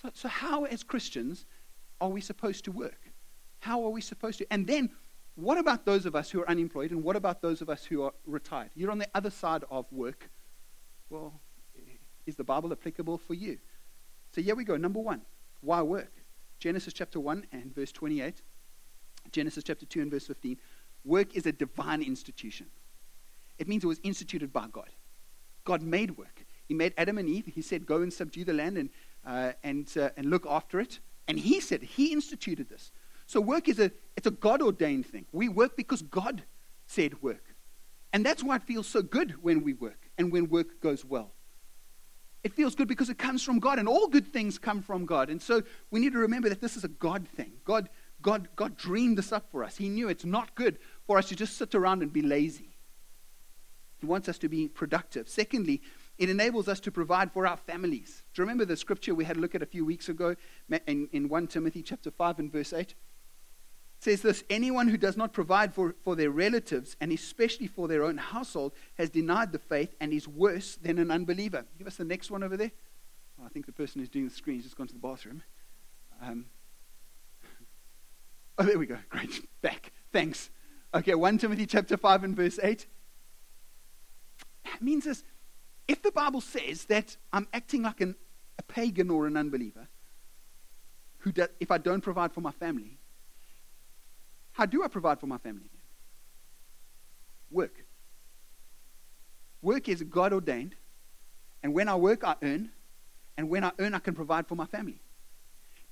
[0.00, 1.46] So, so how as Christians
[2.00, 3.12] are we supposed to work?
[3.60, 4.52] How are we supposed to?
[4.52, 4.90] And then
[5.34, 8.02] what about those of us who are unemployed and what about those of us who
[8.02, 8.70] are retired?
[8.74, 10.30] You're on the other side of work.
[11.10, 11.40] Well,
[12.26, 13.58] is the Bible applicable for you?
[14.32, 14.76] So here we go.
[14.76, 15.22] Number one,
[15.60, 16.12] why work?
[16.58, 18.42] Genesis chapter 1 and verse 28.
[19.32, 20.56] Genesis chapter 2 and verse 15.
[21.04, 22.66] Work is a divine institution.
[23.58, 24.90] It means it was instituted by God.
[25.68, 26.46] God made work.
[26.64, 27.44] He made Adam and Eve.
[27.54, 28.88] He said, Go and subdue the land and,
[29.26, 30.98] uh, and, uh, and look after it.
[31.28, 32.90] And He said, He instituted this.
[33.26, 35.26] So work is a, it's a God ordained thing.
[35.30, 36.42] We work because God
[36.86, 37.54] said work.
[38.14, 41.32] And that's why it feels so good when we work and when work goes well.
[42.42, 45.28] It feels good because it comes from God, and all good things come from God.
[45.28, 47.52] And so we need to remember that this is a God thing.
[47.66, 47.90] God,
[48.22, 49.76] God, God dreamed this up for us.
[49.76, 52.67] He knew it's not good for us to just sit around and be lazy.
[54.00, 55.28] He wants us to be productive.
[55.28, 55.82] Secondly,
[56.18, 58.22] it enables us to provide for our families.
[58.34, 60.34] Do you remember the scripture we had a look at a few weeks ago
[60.86, 62.80] in, in 1 Timothy chapter 5 and verse 8?
[62.90, 62.96] It
[64.00, 68.04] says this anyone who does not provide for, for their relatives and especially for their
[68.04, 71.64] own household has denied the faith and is worse than an unbeliever.
[71.78, 72.72] Give us the next one over there.
[73.40, 75.42] Oh, i think the person who's doing the screen has just gone to the bathroom.
[76.20, 76.46] Um,
[78.58, 78.98] oh there we go.
[79.08, 79.48] Great.
[79.62, 79.92] Back.
[80.12, 80.50] Thanks.
[80.94, 82.86] Okay 1 timothy chapter 5 and verse 8
[84.74, 85.24] it means this
[85.86, 88.14] if the bible says that i'm acting like an,
[88.58, 89.88] a pagan or an unbeliever
[91.18, 92.98] who does, if i don't provide for my family
[94.58, 95.70] how do I provide for my family?
[97.48, 97.84] Work.
[99.62, 100.74] Work is God ordained.
[101.62, 102.70] And when I work, I earn.
[103.36, 105.00] And when I earn, I can provide for my family.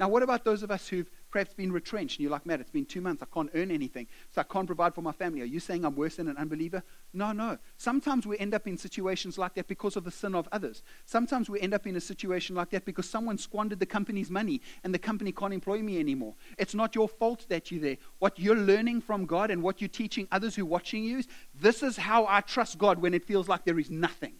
[0.00, 2.70] Now, what about those of us who've perhaps been retrenched and you're like, Matt, it's
[2.70, 3.22] been two months.
[3.22, 4.06] I can't earn anything.
[4.30, 5.42] So I can't provide for my family.
[5.42, 6.82] Are you saying I'm worse than an unbeliever?
[7.12, 7.58] No, no.
[7.76, 10.82] Sometimes we end up in situations like that because of the sin of others.
[11.04, 14.60] Sometimes we end up in a situation like that because someone squandered the company's money
[14.84, 16.34] and the company can't employ me anymore.
[16.58, 17.96] It's not your fault that you're there.
[18.18, 21.28] What you're learning from God and what you're teaching others who are watching you is
[21.54, 24.34] this is how I trust God when it feels like there is nothing.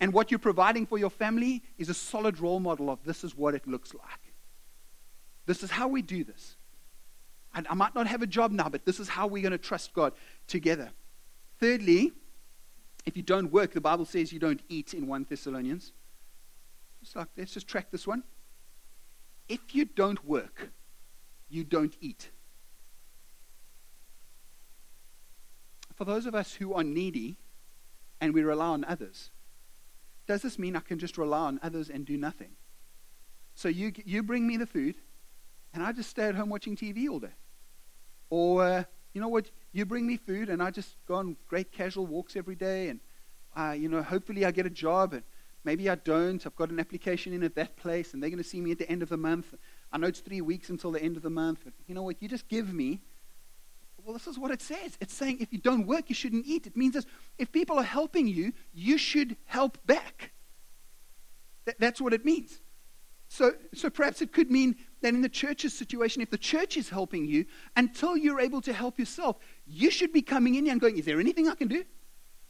[0.00, 3.36] And what you're providing for your family is a solid role model of this is
[3.36, 4.29] what it looks like.
[5.46, 6.56] This is how we do this.
[7.54, 9.58] And I might not have a job now, but this is how we're going to
[9.58, 10.12] trust God
[10.46, 10.90] together.
[11.58, 12.12] Thirdly,
[13.06, 15.92] if you don't work, the Bible says you don't eat in 1 Thessalonians.
[17.02, 18.22] Just like, let's just track this one.
[19.48, 20.70] If you don't work,
[21.48, 22.30] you don't eat.
[25.94, 27.36] For those of us who are needy
[28.20, 29.30] and we rely on others,
[30.26, 32.50] does this mean I can just rely on others and do nothing?
[33.54, 34.94] So you, you bring me the food,
[35.72, 37.34] and I just stay at home watching TV all day.
[38.28, 41.72] Or, uh, you know what, you bring me food and I just go on great
[41.72, 43.00] casual walks every day and,
[43.56, 45.22] uh, you know, hopefully I get a job and
[45.64, 46.44] maybe I don't.
[46.46, 48.78] I've got an application in at that place and they're going to see me at
[48.78, 49.54] the end of the month.
[49.92, 52.16] I know it's three weeks until the end of the month, but you know what,
[52.20, 53.00] you just give me.
[54.04, 54.96] Well, this is what it says.
[55.00, 56.66] It's saying if you don't work, you shouldn't eat.
[56.66, 57.04] It means that
[57.38, 60.32] if people are helping you, you should help back.
[61.66, 62.60] Th- that's what it means.
[63.28, 66.88] So, so perhaps it could mean that in the church's situation, if the church is
[66.88, 69.36] helping you, until you're able to help yourself,
[69.66, 71.84] you should be coming in and going, Is there anything I can do?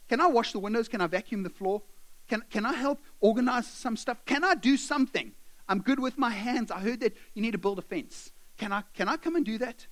[0.09, 0.87] Can I wash the windows?
[0.87, 1.81] Can I vacuum the floor?
[2.27, 4.25] Can, can I help organize some stuff?
[4.25, 5.31] Can I do something?
[5.67, 6.71] I'm good with my hands.
[6.71, 8.31] I heard that you need to build a fence.
[8.57, 9.87] Can I, can I come and do that?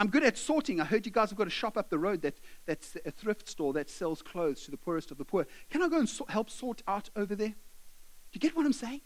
[0.00, 0.80] I'm good at sorting.
[0.80, 3.48] I heard you guys have got a shop up the road that, that's a thrift
[3.48, 5.46] store that sells clothes to the poorest of the poor.
[5.68, 7.48] Can I go and so, help sort out over there?
[7.48, 7.54] Do
[8.32, 9.02] you get what I'm saying?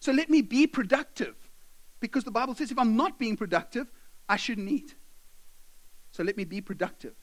[0.00, 1.34] So let me be productive.
[2.00, 3.90] Because the Bible says if I'm not being productive,
[4.28, 4.94] I shouldn't eat.
[6.10, 7.14] So let me be productive.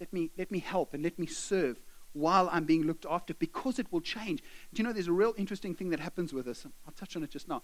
[0.00, 1.80] Let me, let me help and let me serve
[2.12, 4.42] while I'm being looked after because it will change.
[4.72, 6.64] Do you know there's a real interesting thing that happens with us?
[6.86, 7.62] I'll touch on it just now.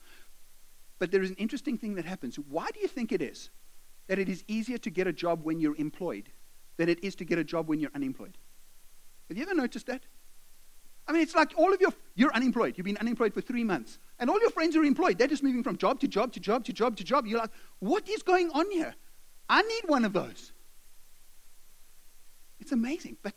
[0.99, 2.37] But there is an interesting thing that happens.
[2.37, 3.51] Why do you think it is
[4.09, 6.31] that it is easier to get a job when you're employed
[6.77, 8.39] than it is to get a job when you're unemployed?
[9.29, 10.03] Have you ever noticed that?
[11.11, 12.75] I mean, it's like all of your, you're unemployed.
[12.77, 13.99] You've been unemployed for three months.
[14.21, 15.19] And all your friends are employed.
[15.19, 17.27] They're just moving from job to job to job to job to job.
[17.27, 18.95] You're like, what is going on here?
[19.49, 20.53] I need one of those.
[22.61, 23.17] It's amazing.
[23.25, 23.35] But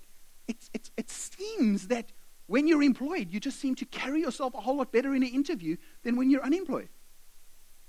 [0.48, 2.12] it's, it's, it seems that
[2.46, 5.30] when you're employed, you just seem to carry yourself a whole lot better in an
[5.30, 6.90] interview than when you're unemployed.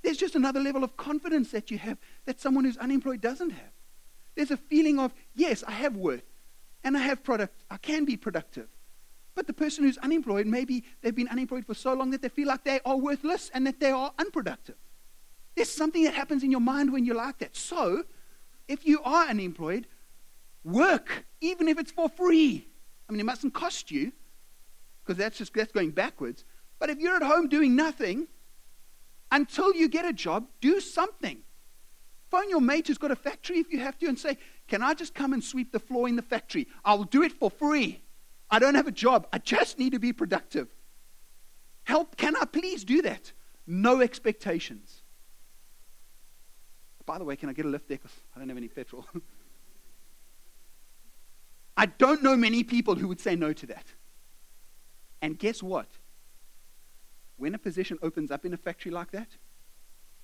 [0.03, 3.73] There's just another level of confidence that you have that someone who's unemployed doesn't have.
[4.35, 6.25] There's a feeling of, yes, I have worth
[6.83, 8.69] and I have product, I can be productive.
[9.35, 12.49] But the person who's unemployed, maybe they've been unemployed for so long that they feel
[12.49, 14.77] like they are worthless and that they are unproductive.
[15.57, 17.57] There's something that happens in your mind when you're like that.
[17.57, 18.05] So,
[18.69, 19.87] if you are unemployed,
[20.65, 22.69] work, even if it's for free.
[23.09, 24.13] I mean, it mustn't cost you,
[25.05, 26.45] because that's just that's going backwards.
[26.79, 28.29] But if you're at home doing nothing,
[29.31, 31.39] until you get a job, do something.
[32.31, 34.95] Phone your mate who's got a factory if you have to and say, Can I
[34.95, 36.67] just come and sweep the floor in the factory?
[36.85, 38.04] I'll do it for free.
[38.55, 39.27] I don't have a job.
[39.33, 40.69] I just need to be productive.
[41.83, 43.33] Help, can I please do that?
[43.67, 45.03] No expectations.
[47.05, 47.99] By the way, can I get a lift there?
[47.99, 49.07] Because I don't have any petrol.
[51.77, 53.87] I don't know many people who would say no to that.
[55.21, 55.89] And guess what?
[57.37, 59.31] When a position opens up in a factory like that,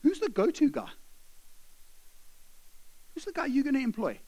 [0.03, 0.91] who's the go to guy?
[3.13, 4.21] Who's the guy you're going to employ?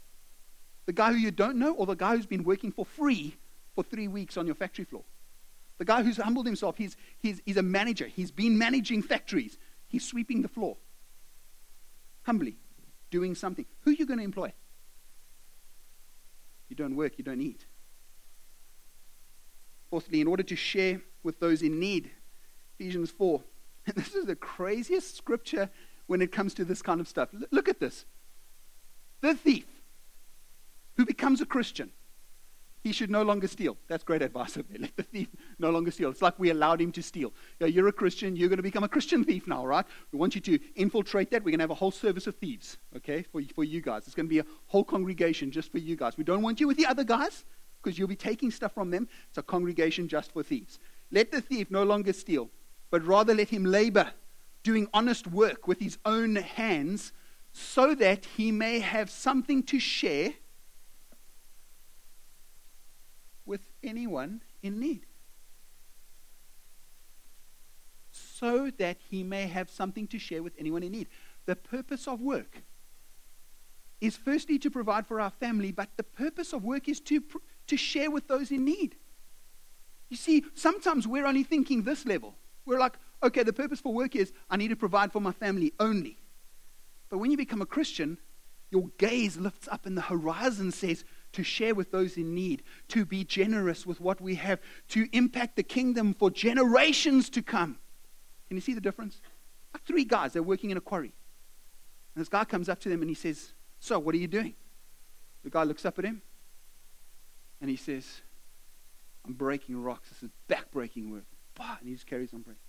[0.87, 3.37] The guy who you don't know, or the guy who's been working for free
[3.75, 5.05] for three weeks on your factory floor?
[5.79, 8.07] The guy who's humbled himself, he's, he's, he's a manager.
[8.07, 9.59] He's been managing factories.
[9.89, 10.77] He's sweeping the floor.
[12.23, 12.57] Humbly,
[13.11, 13.67] doing something.
[13.81, 14.53] Who are you going to employ?
[16.69, 17.67] You don't work, you don't eat.
[19.91, 22.11] Fourthly, in order to share with those in need,
[22.79, 23.43] Ephesians 4.
[23.87, 25.69] And this is the craziest scripture
[26.07, 27.29] when it comes to this kind of stuff.
[27.35, 28.07] L- look at this.
[29.21, 29.67] The thief
[30.97, 31.91] who becomes a Christian,
[32.83, 33.77] he should no longer steal.
[33.89, 34.57] That's great advice.
[34.79, 36.11] Let the thief no longer steal.
[36.11, 37.33] It's like we allowed him to steal.
[37.61, 39.87] You you're a Christian, you're going to become a Christian thief now, right?
[40.13, 41.43] We want you to infiltrate that.
[41.43, 44.07] We're going to have a whole service of thieves, okay, for, for you guys.
[44.07, 46.17] It's going to be a whole congregation just for you guys.
[46.17, 47.45] We don't want you with the other guys
[47.83, 49.09] because you'll be taking stuff from them.
[49.29, 50.79] It's a congregation just for thieves.
[51.11, 52.51] Let the thief no longer steal
[52.93, 54.13] but rather let him labor,
[54.63, 57.13] doing honest work with his own hands,
[57.53, 60.35] so that he may have something to share
[63.45, 65.07] with anyone in need.
[68.11, 71.09] So that he may have something to share with anyone in need.
[71.47, 72.63] The purpose of work
[74.01, 77.23] is firstly to provide for our family, but the purpose of work is to,
[77.69, 78.97] to share with those in need.
[80.09, 82.35] You see, sometimes we're only thinking this level.
[82.67, 85.73] We're like, okay, the purpose for work is I need to provide for my family
[85.81, 86.19] only.
[87.09, 88.19] But when you become a Christian,
[88.71, 93.05] your gaze lifts up and the horizon says to share with those in need, to
[93.05, 97.79] be generous with what we have, to impact the kingdom for generations to come.
[98.49, 99.21] Can you see the difference?
[99.73, 101.13] Like three guys, they're working in a quarry.
[102.15, 104.55] And this guy comes up to them and he says, So, what are you doing?
[105.45, 106.23] The guy looks up at him
[107.61, 108.21] and he says,
[109.25, 110.09] I'm breaking rocks.
[110.11, 112.63] This is back-breaking work bah, and he just carries on breaking.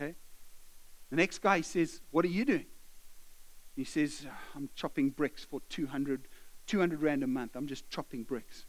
[0.00, 0.14] Okay?
[1.10, 2.66] The next guy says, What are you doing?
[3.74, 6.28] He says, I'm chopping bricks for 200,
[6.66, 7.52] 200 rand a month.
[7.54, 8.66] I'm just chopping bricks.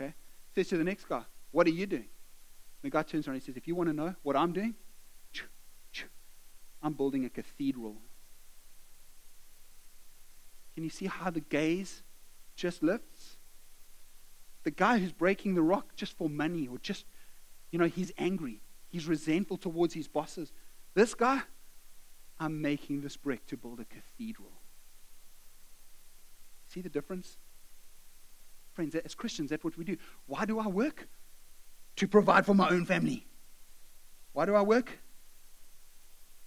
[0.00, 0.14] Okay?
[0.54, 2.08] Says to the next guy, What are you doing?
[2.82, 4.74] The guy turns around and says, If you want to know what I'm doing,
[6.82, 7.96] I'm building a cathedral.
[10.74, 12.04] Can you see how the gaze
[12.54, 13.36] just lifts?
[14.62, 17.04] The guy who's breaking the rock just for money or just
[17.70, 18.62] you know, he's angry.
[18.88, 20.52] He's resentful towards his bosses.
[20.94, 21.40] This guy,
[22.40, 24.57] I'm making this brick to build a cathedral.
[26.68, 27.38] See the difference?
[28.72, 29.96] Friends, as Christians, that's what we do.
[30.26, 31.08] Why do I work?
[31.96, 33.26] To provide for my own family.
[34.32, 34.98] Why do I work?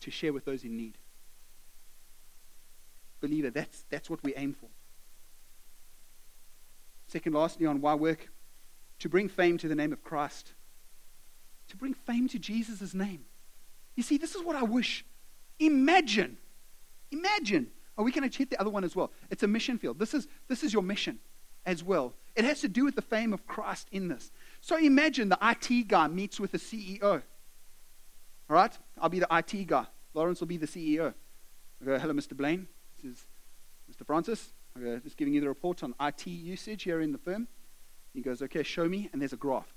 [0.02, 0.98] To share with those in need.
[3.20, 4.70] Believer, that's, that's what we aim for.
[7.08, 8.30] Second, lastly, on why work?
[9.00, 10.54] To bring fame to the name of Christ
[11.72, 13.26] to bring fame to Jesus' name.
[13.96, 15.06] You see, this is what I wish.
[15.60, 16.38] Imagine,
[17.12, 17.72] imagine.
[18.04, 19.12] We can hit the other one as well.
[19.30, 20.00] It's a mission field.
[20.00, 21.20] This is, this is your mission
[21.66, 22.14] as well.
[22.36, 24.32] It has to do with the fame of Christ in this.
[24.62, 27.04] So imagine the IT guy meets with the CEO.
[27.04, 27.22] All
[28.50, 28.78] right?
[29.00, 29.86] I'll be the IT guy.
[30.14, 31.14] Lawrence will be the CEO.
[31.82, 32.36] I go, hello, Mr.
[32.36, 32.68] Blaine.
[33.02, 33.26] This is
[33.92, 34.06] Mr.
[34.06, 34.54] Francis.
[34.76, 37.48] I go, just giving you the report on IT usage here in the firm.
[38.14, 39.10] He goes, okay, show me.
[39.12, 39.74] And there's a graph.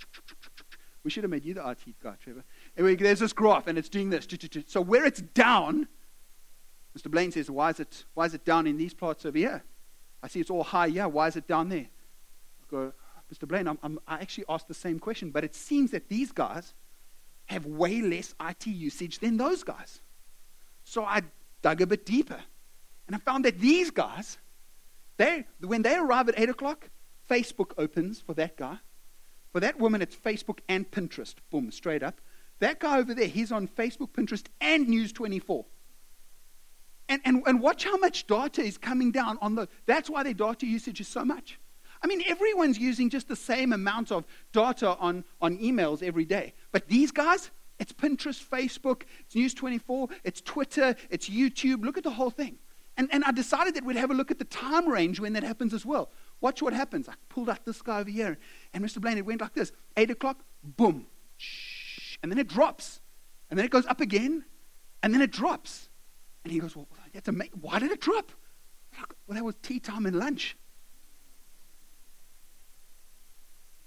[1.02, 2.44] We should have made you the IT guy, Trevor.
[2.76, 4.26] Anyway, there's this graph, and it's doing this.
[4.66, 5.86] So where it's down,
[6.96, 7.10] Mr.
[7.10, 9.62] Blaine says, why is it, why is it down in these parts over here?
[10.22, 11.86] I see it's all high Yeah, Why is it down there?
[11.88, 12.92] I go,
[13.32, 13.48] Mr.
[13.48, 16.74] Blaine, I'm, I'm, I actually asked the same question, but it seems that these guys
[17.46, 20.00] have way less IT usage than those guys.
[20.84, 21.22] So I
[21.62, 22.40] dug a bit deeper,
[23.06, 24.38] and I found that these guys,
[25.16, 26.90] they, when they arrive at 8 o'clock,
[27.28, 28.78] Facebook opens for that guy.
[29.52, 31.34] For that woman, it's Facebook and Pinterest.
[31.50, 32.20] Boom, straight up.
[32.60, 35.64] That guy over there, he's on Facebook, Pinterest, and News 24.
[37.08, 39.68] And, and, and watch how much data is coming down on the.
[39.86, 41.58] That's why their data usage is so much.
[42.02, 46.52] I mean, everyone's using just the same amount of data on, on emails every day.
[46.70, 51.82] But these guys, it's Pinterest, Facebook, it's News 24, it's Twitter, it's YouTube.
[51.82, 52.58] Look at the whole thing.
[52.96, 55.42] And, and I decided that we'd have a look at the time range when that
[55.42, 56.10] happens as well.
[56.40, 57.08] Watch what happens.
[57.08, 58.38] I pulled out this guy over here,
[58.72, 59.00] and Mr.
[59.00, 61.06] Blaine, it went like this 8 o'clock, boom,
[61.38, 63.00] shh, and then it drops.
[63.50, 64.44] And then it goes up again,
[65.02, 65.88] and then it drops.
[66.44, 66.86] And he goes, Well,
[67.60, 68.30] why did it drop?
[69.26, 70.56] Well, that was tea time and lunch.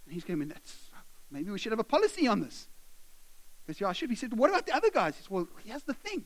[0.06, 0.76] And he's going, That's
[1.32, 2.68] maybe we should have a policy on this.
[3.66, 4.10] Because yeah, I should.
[4.10, 5.16] He said, What about the other guys?
[5.16, 6.26] He said, Well, here's the thing.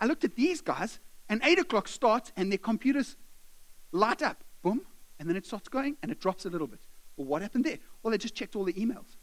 [0.00, 0.98] I looked at these guys,
[1.28, 3.16] and 8 o'clock starts, and their computers
[3.92, 4.42] light up.
[4.62, 4.82] Boom.
[5.20, 6.80] And then it starts going, and it drops a little bit.
[7.16, 7.78] Well, what happened there?
[8.02, 9.16] Well, they just checked all the emails.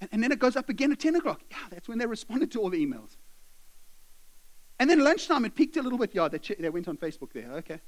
[0.00, 1.42] And, and then it goes up again at 10 o'clock.
[1.50, 3.16] Yeah, that's when they responded to all the emails.
[4.82, 6.12] And then lunchtime, it peaked a little bit.
[6.12, 7.52] Yeah, they, they went on Facebook there.
[7.52, 7.78] Okay.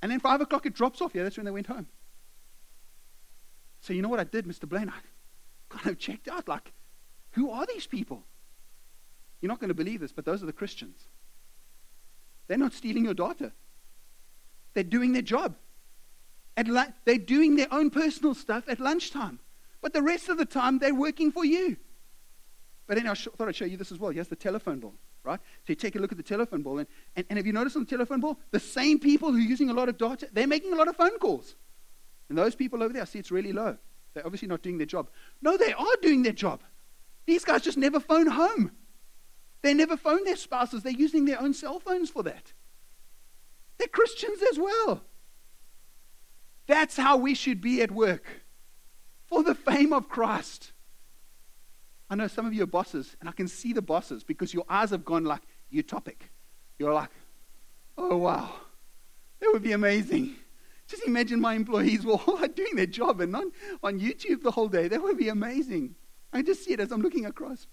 [0.00, 1.10] And then 5 o'clock, it drops off.
[1.12, 1.88] Yeah, that's when they went home.
[3.80, 4.68] So you know what I did, Mr.
[4.68, 4.88] Blaine?
[4.88, 4.92] I
[5.76, 6.70] kind of checked out, like,
[7.32, 8.22] who are these people?
[9.40, 11.00] You're not going to believe this, but those are the Christians.
[12.46, 13.50] They're not stealing your data.
[14.74, 15.56] They're doing their job.
[16.56, 19.40] They're doing their own personal stuff at lunchtime.
[19.80, 21.76] But the rest of the time, they're working for you.
[22.86, 24.12] But then I sh- thought I'd show you this as well.
[24.12, 24.94] Here's the telephone bill,
[25.28, 25.40] right?
[25.40, 27.76] So you take a look at the telephone bill, and, and, and have you noticed
[27.76, 30.46] on the telephone bill, the same people who are using a lot of data, they're
[30.46, 31.54] making a lot of phone calls.
[32.28, 33.76] And those people over there, I see it's really low.
[34.14, 35.08] They're obviously not doing their job.
[35.40, 36.62] No, they are doing their job.
[37.26, 38.72] These guys just never phone home.
[39.62, 40.82] They never phone their spouses.
[40.82, 42.52] They're using their own cell phones for that.
[43.78, 45.02] They're Christians as well.
[46.66, 48.24] That's how we should be at work
[49.26, 50.72] for the fame of Christ.
[52.10, 54.64] I know some of you are bosses, and I can see the bosses because your
[54.68, 55.42] eyes have gone like
[55.72, 56.22] utopic.
[56.78, 57.10] You're like,
[57.98, 58.50] oh, wow,
[59.40, 60.36] that would be amazing.
[60.86, 63.52] Just imagine my employees were all doing their job and on,
[63.82, 64.88] on YouTube the whole day.
[64.88, 65.94] That would be amazing.
[66.32, 67.66] I just see it as I'm looking across.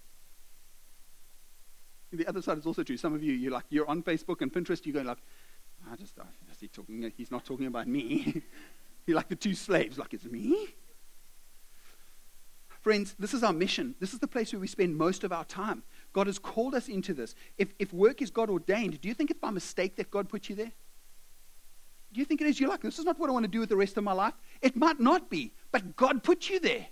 [2.12, 2.96] The other side is also true.
[2.96, 5.18] Some of you, you're like, you're on Facebook and Pinterest, you're going like,
[5.90, 8.42] I just, I just he talking, he's not talking about me.
[9.06, 10.74] you're like the two slaves, like, it's me?
[12.86, 13.96] Friends, this is our mission.
[13.98, 15.82] This is the place where we spend most of our time.
[16.12, 17.34] God has called us into this.
[17.58, 20.48] If, if work is God ordained, do you think it's by mistake that God put
[20.48, 20.70] you there?
[22.12, 22.60] Do you think it is?
[22.60, 24.12] You're like, this is not what I want to do with the rest of my
[24.12, 24.34] life.
[24.62, 26.86] It might not be, but God put you there.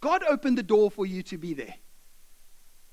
[0.00, 1.74] God opened the door for you to be there.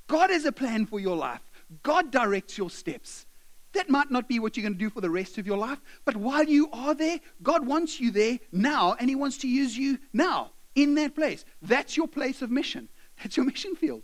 [0.07, 1.39] God has a plan for your life.
[1.83, 3.25] God directs your steps.
[3.71, 5.79] That might not be what you're going to do for the rest of your life,
[6.03, 9.77] but while you are there, God wants you there now, and He wants to use
[9.77, 11.45] you now in that place.
[11.61, 12.89] That's your place of mission.
[13.21, 14.03] That's your mission field.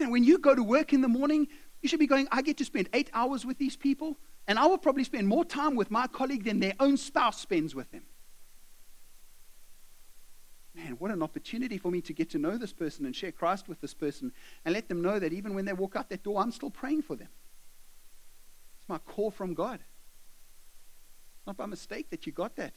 [0.00, 1.48] Now, when you go to work in the morning,
[1.80, 4.66] you should be going, I get to spend eight hours with these people, and I
[4.66, 8.02] will probably spend more time with my colleague than their own spouse spends with them.
[10.74, 13.68] Man, what an opportunity for me to get to know this person and share Christ
[13.68, 14.32] with this person
[14.64, 17.02] and let them know that even when they walk out that door, I'm still praying
[17.02, 17.28] for them.
[18.78, 19.80] It's my call from God.
[21.46, 22.72] Not by mistake that you got that.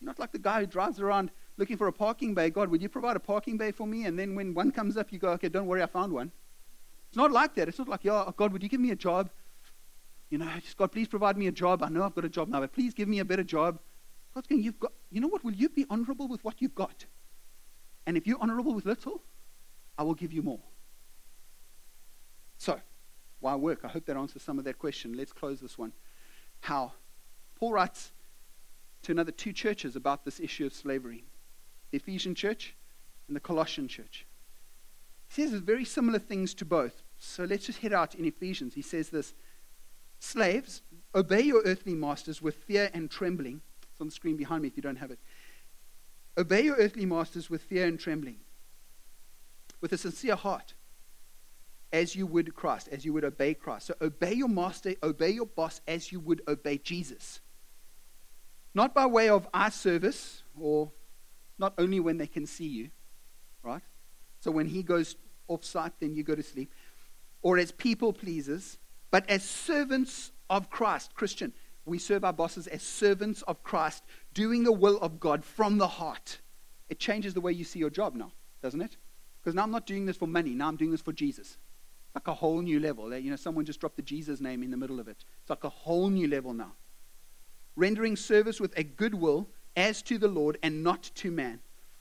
[0.00, 2.50] You're not like the guy who drives around looking for a parking bay.
[2.50, 4.04] God, would you provide a parking bay for me?
[4.04, 6.30] And then when one comes up, you go, okay, don't worry, I found one.
[7.08, 7.68] It's not like that.
[7.68, 9.30] It's not like, yeah, oh, God, would you give me a job?
[10.28, 11.82] You know, just God, please provide me a job.
[11.82, 13.78] I know I've got a job now, but please give me a better job.
[14.34, 15.44] God's going, you've got, you know what?
[15.44, 17.06] Will you be honorable with what you've got?
[18.06, 19.22] And if you're honorable with little,
[19.96, 20.60] I will give you more.
[22.58, 22.80] So,
[23.40, 23.80] why work?
[23.84, 25.16] I hope that answers some of that question.
[25.16, 25.92] Let's close this one.
[26.60, 26.92] How?
[27.54, 28.12] Paul writes
[29.02, 31.24] to another two churches about this issue of slavery
[31.90, 32.74] the Ephesian church
[33.28, 34.26] and the Colossian church.
[35.28, 37.02] He says very similar things to both.
[37.18, 38.74] So let's just head out in Ephesians.
[38.74, 39.34] He says this
[40.18, 40.82] Slaves,
[41.14, 43.60] obey your earthly masters with fear and trembling.
[43.90, 45.18] It's on the screen behind me if you don't have it.
[46.38, 48.36] Obey your earthly masters with fear and trembling,
[49.80, 50.74] with a sincere heart,
[51.92, 53.86] as you would Christ, as you would obey Christ.
[53.86, 57.40] So obey your master, obey your boss as you would obey Jesus.
[58.74, 60.92] Not by way of eye service or
[61.58, 62.90] not only when they can see you,
[63.62, 63.82] right?
[64.40, 65.16] So when he goes
[65.48, 66.72] off site, then you go to sleep.
[67.42, 68.78] Or as people pleasers,
[69.10, 71.14] but as servants of Christ.
[71.14, 71.52] Christian,
[71.84, 74.02] we serve our bosses as servants of Christ,
[74.34, 76.40] doing the will of God from the heart.
[76.88, 78.32] It changes the way you see your job now,
[78.62, 78.96] doesn't it?
[79.40, 81.56] Because now I'm not doing this for money, now I'm doing this for Jesus.
[82.14, 83.12] Like a whole new level.
[83.12, 83.18] Eh?
[83.18, 85.24] You know, someone just dropped the Jesus name in the middle of it.
[85.42, 86.72] It's like a whole new level now.
[87.76, 91.60] Rendering service with a good will as to the Lord and not to man,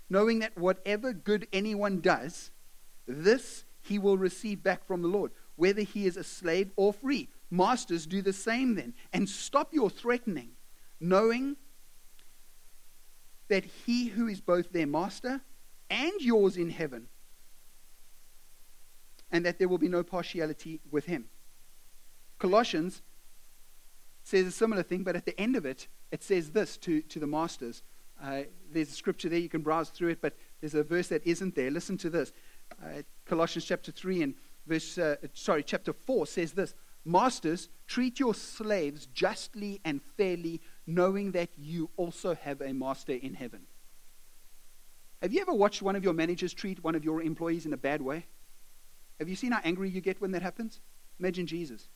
[0.09, 2.51] knowing that whatever good anyone does,
[3.05, 7.29] this he will receive back from the Lord, whether he is a slave or free.
[7.51, 10.51] Masters, do the same then, and stop your threatening,
[10.99, 11.57] knowing
[13.47, 15.41] that he who is both their master
[15.89, 17.07] and yours in heaven,
[19.31, 21.25] and that there will be no partiality with him.
[22.39, 23.01] Colossians
[24.25, 27.19] says a similar thing, but at the end of it, it says this to, to
[27.19, 27.83] the masters.
[28.21, 31.25] Uh, there's a scripture there, you can browse through it, but there's a verse that
[31.25, 31.69] isn't there.
[31.69, 32.33] Listen to this.
[32.83, 36.73] Uh, Colossians chapter 3 and verse, uh, sorry, chapter 4 says this
[37.05, 43.35] Masters, treat your slaves justly and fairly, knowing that you also have a master in
[43.35, 43.61] heaven.
[45.21, 47.77] Have you ever watched one of your managers treat one of your employees in a
[47.77, 48.25] bad way?
[49.19, 50.81] Have you seen how angry you get when that happens?
[51.19, 51.89] Imagine Jesus.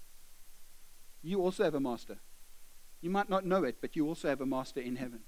[1.22, 2.17] You also have a master.
[3.01, 5.22] You might not know it, but you also have a master in heaven.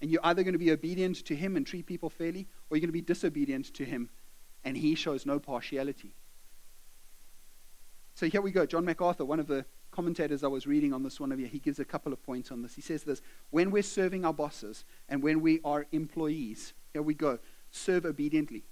[0.00, 2.80] And you're either going to be obedient to him and treat people fairly, or you're
[2.80, 4.10] going to be disobedient to him,
[4.64, 6.14] and he shows no partiality.
[8.14, 8.66] So here we go.
[8.66, 11.58] John MacArthur, one of the commentators I was reading on this one of you, he
[11.58, 12.74] gives a couple of points on this.
[12.74, 17.14] He says this When we're serving our bosses and when we are employees, here we
[17.14, 17.38] go,
[17.70, 18.64] serve obediently.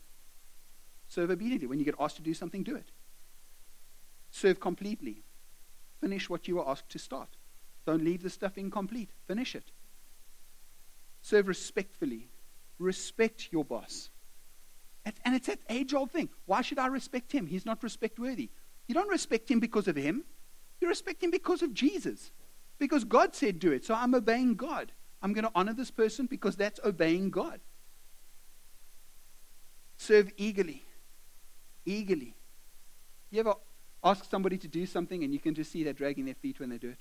[1.09, 1.67] Serve obediently.
[1.67, 2.91] When you get asked to do something, do it.
[4.31, 5.25] Serve completely.
[6.01, 7.29] Finish what you were asked to start.
[7.87, 9.11] Don't leave the stuff incomplete.
[9.27, 9.71] Finish it.
[11.23, 12.29] Serve respectfully.
[12.79, 14.11] Respect your boss.
[15.25, 16.29] And it's that age old thing.
[16.47, 17.47] Why should I respect him?
[17.47, 18.51] He's not respect worthy.
[18.87, 20.25] You don't respect him because of him,
[20.81, 22.33] you respect him because of Jesus.
[22.79, 23.85] Because God said do it.
[23.85, 24.93] So I'm obeying God.
[25.23, 27.61] I'm going to honor this person because that's obeying God.
[29.99, 30.85] Serve eagerly.
[31.85, 32.35] Eagerly.
[33.31, 33.55] You ever
[34.03, 36.71] ask somebody to do something and you can just see they're dragging their feet when
[36.71, 36.99] they do it?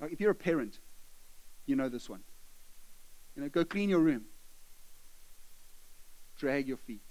[0.00, 0.80] Like if you're a parent,
[1.66, 2.20] you know this one.
[3.36, 4.24] You know, go clean your room.
[6.36, 7.02] Drag your feet.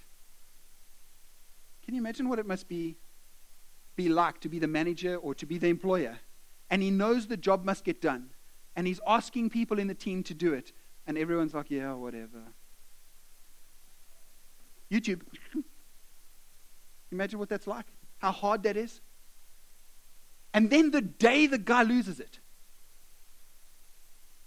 [1.84, 2.98] Can you imagine what it must be
[3.96, 6.20] be like to be the manager or to be the employer?
[6.70, 8.30] And he knows the job must get done.
[8.76, 10.72] And he's asking people in the team to do it.
[11.06, 12.44] And everyone's like, yeah, whatever.
[14.92, 15.22] YouTube.
[17.12, 17.86] Imagine what that's like.
[18.22, 19.02] How hard that is.
[20.54, 22.40] And then the day the guy loses it,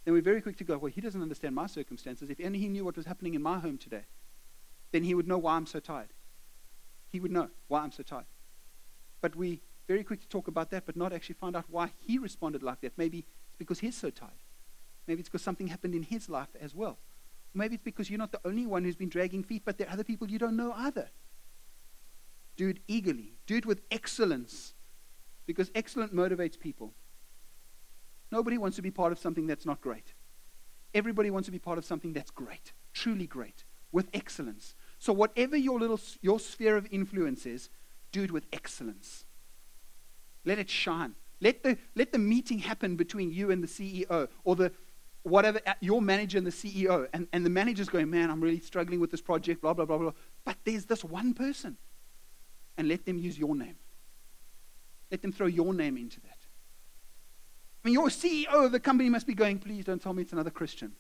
[0.05, 2.31] then we're very quick to go, well, he doesn't understand my circumstances.
[2.31, 4.05] If only he knew what was happening in my home today,
[4.93, 6.11] then he would know why I'm so tired.
[7.11, 8.27] He would know why I'm so tired.
[9.20, 12.18] But we very quick to talk about that, but not actually find out why he
[12.18, 12.93] responded like that.
[12.97, 14.31] Maybe it's because he's so tired.
[15.09, 16.99] Maybe it's because something happened in his life as well.
[17.55, 19.93] Maybe it's because you're not the only one who's been dragging feet, but there are
[19.93, 21.09] other people you don't know either.
[22.57, 23.35] Do it eagerly.
[23.47, 24.75] Do it with excellence.
[25.47, 26.95] Because excellence motivates people.
[28.31, 30.15] Nobody wants to be part of something that's not great.
[30.95, 34.75] Everybody wants to be part of something that's great, truly great, with excellence.
[34.99, 37.69] So whatever your little your sphere of influence is,
[38.13, 39.25] do it with excellence.
[40.45, 41.15] Let it shine.
[41.41, 44.73] Let the let the meeting happen between you and the CEO or the
[45.25, 48.61] whatever uh, your manager and the CEO and, and the manager's going, Man, I'm really
[48.61, 50.13] struggling with this project, blah, blah, blah, blah.
[50.45, 51.77] But there's this one person
[52.77, 53.77] and let them use your name.
[55.11, 56.39] Let them throw your name into that.
[57.85, 60.33] I mean, your CEO of the company must be going, please don't tell me it's
[60.33, 60.93] another Christian.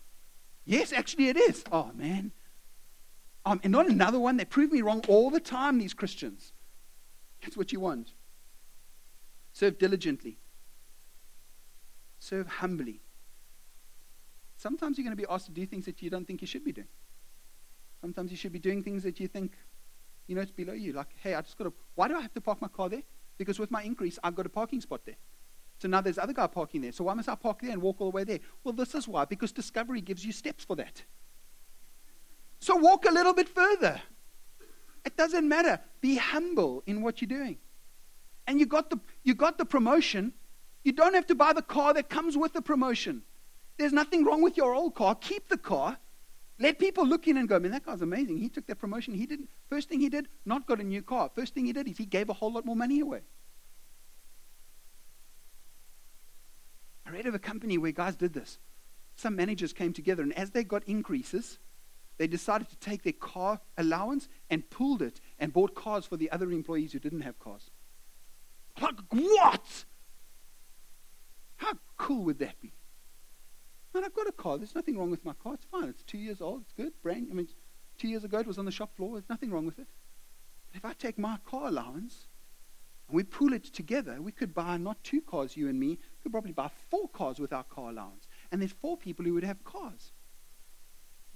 [0.64, 1.64] Yes, actually it is.
[1.72, 2.32] Oh, man.
[3.46, 4.36] Um, and not another one.
[4.36, 6.52] They prove me wrong all the time, these Christians.
[7.42, 8.12] That's what you want.
[9.52, 10.38] Serve diligently.
[12.18, 13.00] Serve humbly.
[14.56, 16.64] Sometimes you're going to be asked to do things that you don't think you should
[16.64, 16.88] be doing.
[18.00, 19.52] Sometimes you should be doing things that you think
[20.26, 20.92] you know, it's below you.
[20.92, 23.02] Like, hey, I just got to, why do I have to park my car there?
[23.36, 25.16] Because with my increase, I've got a parking spot there.
[25.78, 26.92] So now there's other guy parking there.
[26.92, 28.38] So why must I park there and walk all the way there?
[28.62, 31.02] Well, this is why, because Discovery gives you steps for that.
[32.60, 34.00] So walk a little bit further.
[35.04, 35.80] It doesn't matter.
[36.00, 37.58] Be humble in what you're doing.
[38.46, 40.32] And you got the, you got the promotion.
[40.84, 43.22] You don't have to buy the car that comes with the promotion.
[43.76, 45.14] There's nothing wrong with your old car.
[45.14, 45.98] Keep the car.
[46.58, 48.38] Let people look in and go, man, that guy's amazing.
[48.38, 49.14] He took that promotion.
[49.14, 49.48] He didn't.
[49.68, 51.30] First thing he did, not got a new car.
[51.34, 53.22] First thing he did is he gave a whole lot more money away.
[57.06, 58.58] I read of a company where guys did this.
[59.16, 61.58] Some managers came together, and as they got increases,
[62.18, 66.30] they decided to take their car allowance and pooled it and bought cars for the
[66.30, 67.70] other employees who didn't have cars.
[68.80, 69.84] Like, what?
[71.56, 72.72] How cool would that be?
[73.94, 74.58] Man, I've got a car.
[74.58, 75.54] There's nothing wrong with my car.
[75.54, 75.88] It's fine.
[75.88, 76.62] It's two years old.
[76.62, 76.92] It's good.
[77.00, 77.28] Brand.
[77.30, 77.48] I mean,
[77.96, 79.12] two years ago it was on the shop floor.
[79.12, 79.86] There's nothing wrong with it.
[80.66, 82.26] But if I take my car allowance
[83.08, 85.90] and we pool it together, we could buy not two cars, you and me.
[85.90, 88.26] We could probably buy four cars with our car allowance.
[88.50, 90.12] And there's four people who would have cars.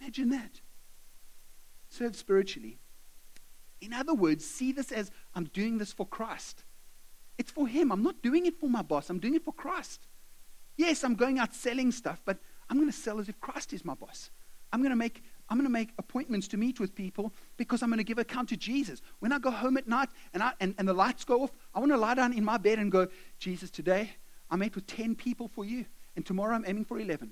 [0.01, 0.61] Imagine that.
[1.89, 2.81] Serve spiritually.
[3.81, 6.65] In other words, see this as I'm doing this for Christ.
[7.39, 7.93] It's for Him.
[7.93, 9.11] I'm not doing it for my boss.
[9.11, 10.09] I'm doing it for Christ.
[10.77, 12.39] Yes, I'm going out selling stuff, but
[12.69, 14.31] I'm going to sell as if Christ is my boss.
[14.73, 17.89] I'm going to make I'm going to make appointments to meet with people because I'm
[17.89, 19.01] going to give account to Jesus.
[19.21, 21.79] When I go home at night and, I, and, and the lights go off, I
[21.79, 23.09] want to lie down in my bed and go,
[23.39, 24.11] Jesus, today
[24.51, 27.31] I met with 10 people for you, and tomorrow I'm aiming for 11.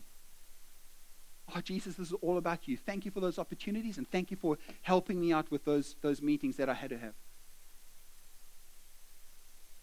[1.54, 2.76] Oh, Jesus, this is all about you.
[2.76, 6.22] Thank you for those opportunities, and thank you for helping me out with those, those
[6.22, 7.14] meetings that I had to have.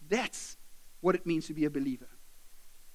[0.08, 0.56] That's
[1.00, 2.08] what it means to be a believer.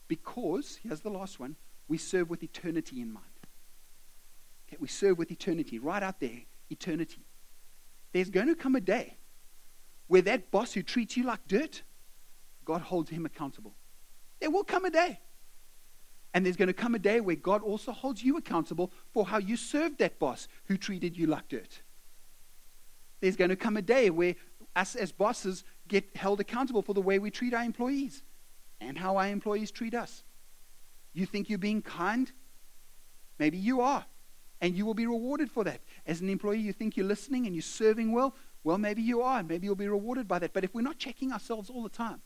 [0.07, 1.55] Because, here's the last one,
[1.89, 3.25] we serve with eternity in mind.
[4.69, 7.25] Okay, we serve with eternity, right out there, eternity.
[8.13, 9.17] There's going to come a day
[10.07, 11.81] where that boss who treats you like dirt,
[12.63, 13.73] God holds him accountable.
[14.39, 15.19] There will come a day.
[16.33, 19.39] And there's going to come a day where God also holds you accountable for how
[19.39, 21.81] you served that boss who treated you like dirt.
[23.19, 24.35] There's going to come a day where
[24.75, 28.21] us as bosses get held accountable for the way we treat our employees
[28.79, 30.23] and how our employees treat us.
[31.14, 32.32] You think you're being kind?
[33.38, 34.05] Maybe you are.
[34.62, 35.82] And you will be rewarded for that.
[36.05, 38.36] As an employee, you think you're listening and you're serving well.
[38.64, 39.39] Well, maybe you are.
[39.39, 40.53] and Maybe you'll be rewarded by that.
[40.53, 42.22] But if we're not checking ourselves all the time,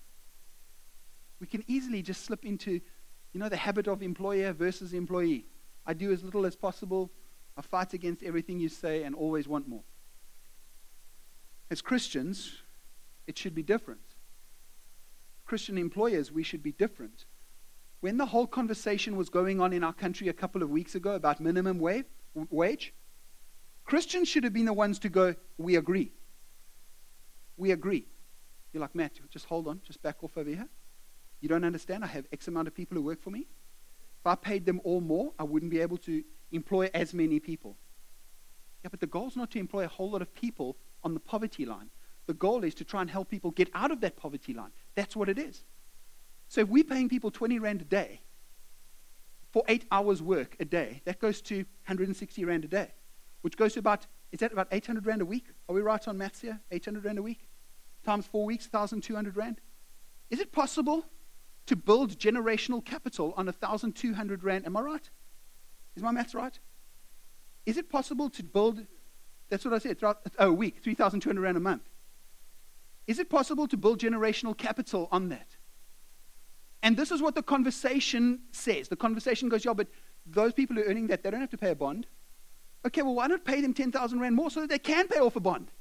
[1.39, 5.45] we can easily just slip into, you know, the habit of employer versus employee.
[5.85, 7.11] I do as little as possible.
[7.55, 9.83] I fight against everything you say and always want more.
[11.69, 12.61] As Christians,
[13.27, 14.01] it should be different.
[15.45, 17.25] Christian employers, we should be different.
[18.03, 21.13] When the whole conversation was going on in our country a couple of weeks ago
[21.13, 22.93] about minimum wage,
[23.85, 26.11] Christians should have been the ones to go, We agree.
[27.55, 28.05] We agree.
[28.73, 30.67] You're like, Matt, just hold on, just back off over here.
[31.39, 32.03] You don't understand?
[32.03, 33.47] I have X amount of people who work for me.
[34.19, 37.77] If I paid them all more, I wouldn't be able to employ as many people.
[38.83, 40.75] Yeah, but the goal is not to employ a whole lot of people
[41.05, 41.89] on the poverty line.
[42.27, 44.71] The goal is to try and help people get out of that poverty line.
[44.93, 45.63] That's what it is.
[46.53, 48.21] So if we're paying people 20 Rand a day
[49.51, 52.91] for eight hours work a day, that goes to 160 Rand a day,
[53.41, 55.47] which goes to about, is that about 800 Rand a week?
[55.67, 56.59] Are we right on maths here?
[56.69, 57.49] 800 Rand a week?
[58.05, 59.61] Times four weeks, 1,200 Rand?
[60.29, 61.07] Is it possible
[61.65, 64.67] to build generational capital on 1,200 Rand?
[64.67, 65.09] Am I right?
[65.95, 66.59] Is my maths right?
[67.65, 68.85] Is it possible to build,
[69.49, 71.89] that's what I said, oh, a week, 3,200 Rand a month?
[73.07, 75.57] Is it possible to build generational capital on that?
[76.83, 78.89] And this is what the conversation says.
[78.89, 79.87] The conversation goes, yeah, but
[80.25, 82.05] those people who are earning that, they don't have to pay a bond.
[82.85, 85.37] Okay, well, why not pay them 10,000 Rand more so that they can pay off
[85.37, 85.71] a bond?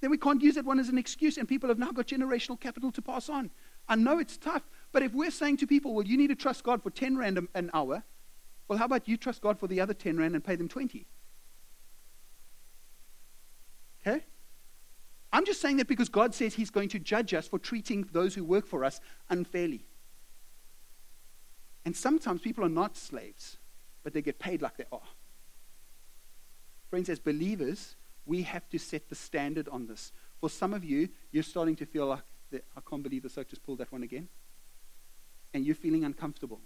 [0.00, 2.58] Then we can't use that one as an excuse, and people have now got generational
[2.58, 3.50] capital to pass on.
[3.88, 6.64] I know it's tough, but if we're saying to people, well, you need to trust
[6.64, 8.02] God for 10 Rand an hour,
[8.68, 11.06] well, how about you trust God for the other 10 Rand and pay them 20?
[14.06, 14.24] Okay?
[15.34, 18.36] I'm just saying that because God says He's going to judge us for treating those
[18.36, 19.84] who work for us unfairly.
[21.84, 23.56] And sometimes people are not slaves,
[24.04, 25.02] but they get paid like they are.
[26.88, 30.12] Friends, as believers, we have to set the standard on this.
[30.40, 32.22] For some of you, you're starting to feel like,
[32.52, 34.28] I can't believe this, I just pulled that one again.
[35.52, 36.60] And you're feeling uncomfortable.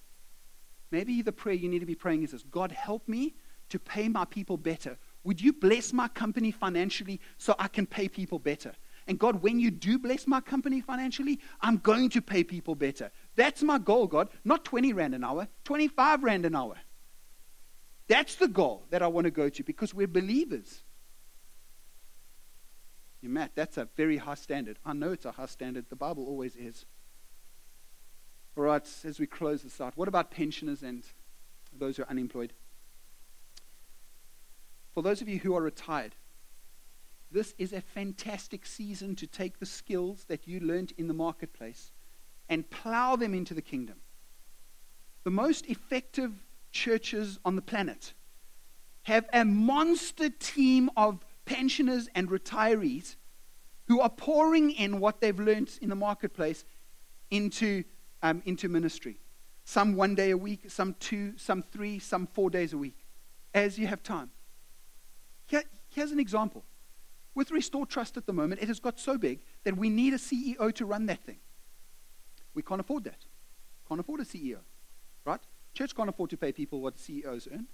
[0.90, 3.34] Maybe the prayer you need to be praying is this God, help me
[3.70, 4.98] to pay my people better
[5.28, 8.72] would you bless my company financially so I can pay people better?
[9.06, 13.10] And God, when you do bless my company financially, I'm going to pay people better.
[13.36, 14.30] That's my goal, God.
[14.42, 16.76] Not 20 Rand an hour, 25 Rand an hour.
[18.06, 20.82] That's the goal that I want to go to because we're believers.
[23.20, 24.78] Matt, that's a very high standard.
[24.82, 25.90] I know it's a high standard.
[25.90, 26.86] The Bible always is.
[28.56, 31.04] All right, as we close this out, what about pensioners and
[31.70, 32.54] those who are unemployed?
[34.98, 36.16] For those of you who are retired,
[37.30, 41.92] this is a fantastic season to take the skills that you learned in the marketplace
[42.48, 43.98] and plow them into the kingdom.
[45.22, 46.32] The most effective
[46.72, 48.12] churches on the planet
[49.02, 53.14] have a monster team of pensioners and retirees
[53.86, 56.64] who are pouring in what they've learned in the marketplace
[57.30, 57.84] into,
[58.20, 59.20] um, into ministry.
[59.62, 63.06] Some one day a week, some two, some three, some four days a week,
[63.54, 64.32] as you have time.
[65.48, 66.64] Here, here's an example.
[67.34, 70.18] With Restore Trust at the moment, it has got so big that we need a
[70.18, 71.38] CEO to run that thing.
[72.54, 73.24] We can't afford that.
[73.88, 74.58] Can't afford a CEO,
[75.24, 75.40] right?
[75.74, 77.66] Church can't afford to pay people what CEOs earn.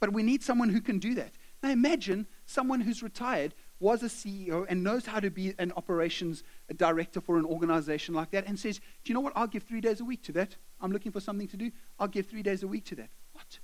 [0.00, 1.32] But we need someone who can do that.
[1.62, 6.42] Now imagine someone who's retired was a CEO and knows how to be an operations
[6.76, 9.32] director for an organization like that and says, Do you know what?
[9.36, 10.56] I'll give three days a week to that.
[10.80, 11.70] I'm looking for something to do.
[11.98, 13.10] I'll give three days a week to that.
[13.32, 13.58] What?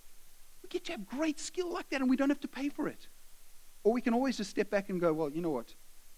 [0.62, 2.88] We get to have great skill like that and we don't have to pay for
[2.88, 3.08] it.
[3.84, 5.74] Or we can always just step back and go, well, you know what?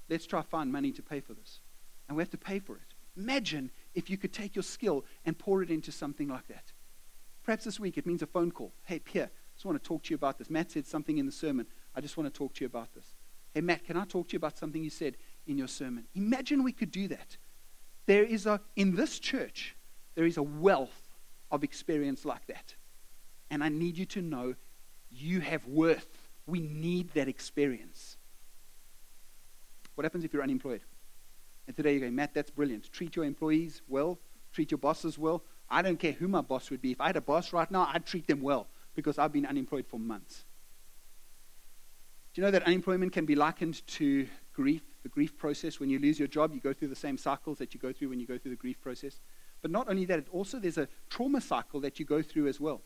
[0.09, 1.61] Let's try find money to pay for this.
[2.09, 2.95] And we have to pay for it.
[3.17, 6.73] Imagine if you could take your skill and pour it into something like that.
[7.43, 8.73] Perhaps this week it means a phone call.
[8.85, 10.49] Hey, Pierre, I just want to talk to you about this.
[10.49, 11.67] Matt said something in the sermon.
[11.95, 13.15] I just want to talk to you about this.
[13.55, 16.07] Hey, Matt, can I talk to you about something you said in your sermon?
[16.15, 17.37] Imagine we could do that.
[18.07, 19.75] There is a, in this church,
[20.15, 21.09] there is a wealth
[21.51, 22.75] of experience like that.
[23.51, 24.55] And I need you to know
[25.11, 26.16] you have worth.
[26.47, 28.17] We need that experience.
[29.95, 30.83] What happens if you're unemployed?
[31.67, 32.93] And today you're going, Matt, that's brilliant.
[32.93, 34.19] Treat your employees well,
[34.53, 35.43] treat your bosses well.
[35.69, 36.93] I don't care who my boss would be.
[36.93, 39.87] If I had a boss right now, I'd treat them well because I've been unemployed
[39.89, 40.45] for months.
[42.33, 45.81] Do you know that unemployment can be likened to grief, the grief process?
[45.81, 48.11] When you lose your job, you go through the same cycles that you go through
[48.11, 49.21] when you go through the grief process.
[49.63, 52.83] But not only that, also there's a trauma cycle that you go through as well.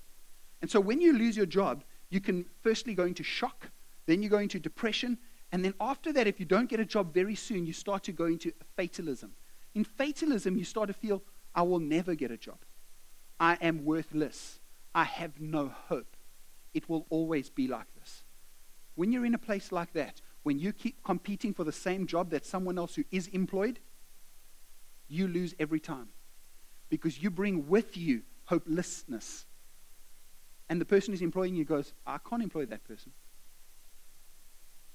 [0.62, 3.70] And so when you lose your job, you can firstly go into shock,
[4.06, 5.18] then you go into depression,
[5.52, 8.12] and then after that, if you don't get a job very soon, you start to
[8.12, 9.32] go into fatalism.
[9.74, 11.22] In fatalism, you start to feel,
[11.54, 12.58] I will never get a job.
[13.38, 14.60] I am worthless.
[14.94, 16.16] I have no hope.
[16.74, 18.22] It will always be like this.
[18.94, 22.30] When you're in a place like that, when you keep competing for the same job
[22.30, 23.78] that someone else who is employed,
[25.08, 26.08] you lose every time
[26.88, 29.46] because you bring with you hopelessness.
[30.70, 33.10] And the person who's employing you goes, I can't employ that person.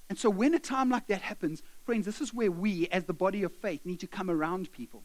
[0.08, 3.12] And so, when a time like that happens, friends, this is where we, as the
[3.12, 5.02] body of faith, need to come around people.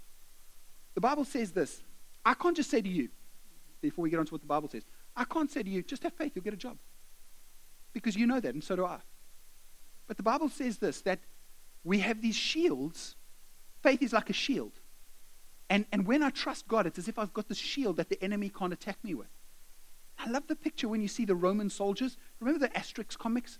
[0.95, 1.81] The Bible says this
[2.25, 3.09] I can't just say to you,
[3.81, 6.03] before we get on to what the Bible says, I can't say to you, just
[6.03, 6.77] have faith, you'll get a job.
[7.91, 8.99] Because you know that, and so do I.
[10.07, 11.19] But the Bible says this that
[11.83, 13.15] we have these shields.
[13.83, 14.73] Faith is like a shield.
[15.69, 18.23] And, and when I trust God, it's as if I've got this shield that the
[18.23, 19.27] enemy can't attack me with.
[20.23, 22.17] I love the picture when you see the Roman soldiers.
[22.39, 23.59] Remember the Asterix comics?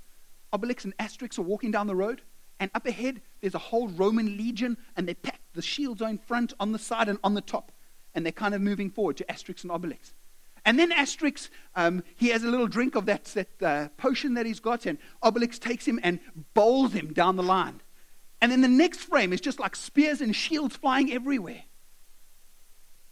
[0.53, 2.21] Obelix and Asterix are walking down the road,
[2.59, 6.53] and up ahead there's a whole Roman legion, and they pack the shields on front,
[6.59, 7.71] on the side, and on the top.
[8.13, 10.13] And they're kind of moving forward to Asterix and Obelix.
[10.63, 14.45] And then Asterix, um, he has a little drink of that, that uh, potion that
[14.45, 16.19] he's got, and Obelix takes him and
[16.53, 17.81] bowls him down the line.
[18.39, 21.63] And then the next frame is just like spears and shields flying everywhere.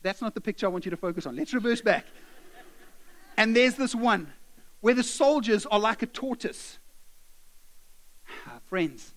[0.02, 1.36] That's not the picture I want you to focus on.
[1.36, 2.06] Let's reverse back.
[3.40, 4.32] And there's this one
[4.82, 6.78] where the soldiers are like a tortoise.
[8.48, 9.14] Ah, friends,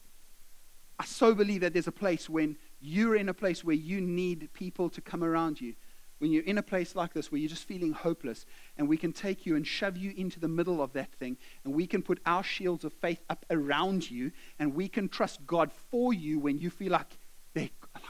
[0.98, 4.48] I so believe that there's a place when you're in a place where you need
[4.54, 5.74] people to come around you
[6.18, 8.46] when you're in a place like this where you're just feeling hopeless,
[8.78, 11.74] and we can take you and shove you into the middle of that thing, and
[11.74, 15.72] we can put our shields of faith up around you, and we can trust God
[15.90, 17.18] for you when you feel like,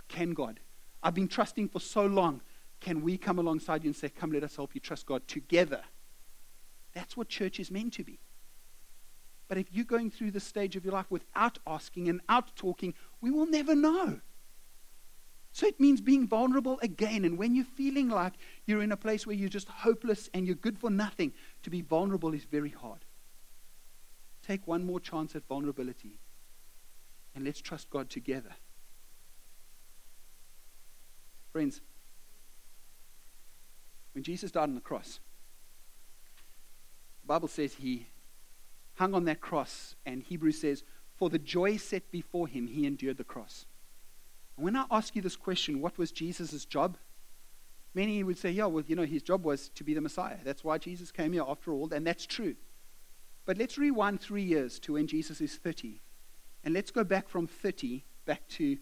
[0.08, 0.60] can God?
[1.02, 2.42] I've been trusting for so long.
[2.80, 5.80] Can we come alongside you and say, Come, let us help you trust God together?
[6.94, 8.20] That's what church is meant to be.
[9.48, 12.94] But if you're going through the stage of your life without asking and out talking,
[13.20, 14.20] we will never know.
[15.52, 17.24] So it means being vulnerable again.
[17.24, 18.32] And when you're feeling like
[18.64, 21.82] you're in a place where you're just hopeless and you're good for nothing, to be
[21.82, 23.04] vulnerable is very hard.
[24.46, 26.18] Take one more chance at vulnerability
[27.34, 28.54] and let's trust God together.
[31.52, 31.82] Friends,
[34.14, 35.20] when Jesus died on the cross,
[37.26, 38.06] Bible says he
[38.94, 40.84] hung on that cross, and Hebrews says,
[41.16, 43.66] For the joy set before him, he endured the cross.
[44.56, 46.96] And when I ask you this question, what was Jesus' job?
[47.94, 50.38] Many would say, yeah, well, you know, his job was to be the Messiah.
[50.44, 52.56] That's why Jesus came here after all, and that's true.
[53.44, 56.00] But let's rewind three years to when Jesus is 30.
[56.64, 58.78] And let's go back from 30 back to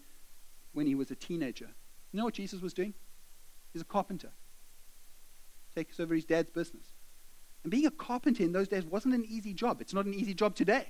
[0.73, 1.69] when he was a teenager.
[2.11, 2.93] You know what Jesus was doing?
[3.73, 4.31] He's a carpenter.
[5.75, 6.90] Takes over his dad's business.
[7.63, 9.81] And being a carpenter in those days wasn't an easy job.
[9.81, 10.87] It's not an easy job today.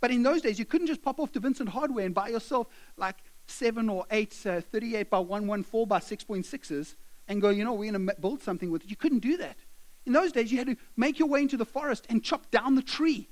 [0.00, 2.68] But in those days, you couldn't just pop off to Vincent Hardware and buy yourself
[2.96, 3.16] like
[3.46, 6.94] seven or eight uh, 38 by 114 by 6.6s
[7.28, 8.90] and go, you know, we're going to build something with it.
[8.90, 9.56] You couldn't do that.
[10.04, 12.74] In those days, you had to make your way into the forest and chop down
[12.76, 13.28] the tree.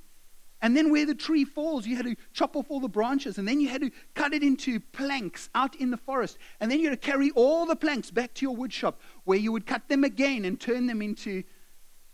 [0.60, 3.38] And then where the tree falls, you had to chop off all the branches.
[3.38, 6.38] And then you had to cut it into planks out in the forest.
[6.58, 9.38] And then you had to carry all the planks back to your wood shop where
[9.38, 11.44] you would cut them again and turn them into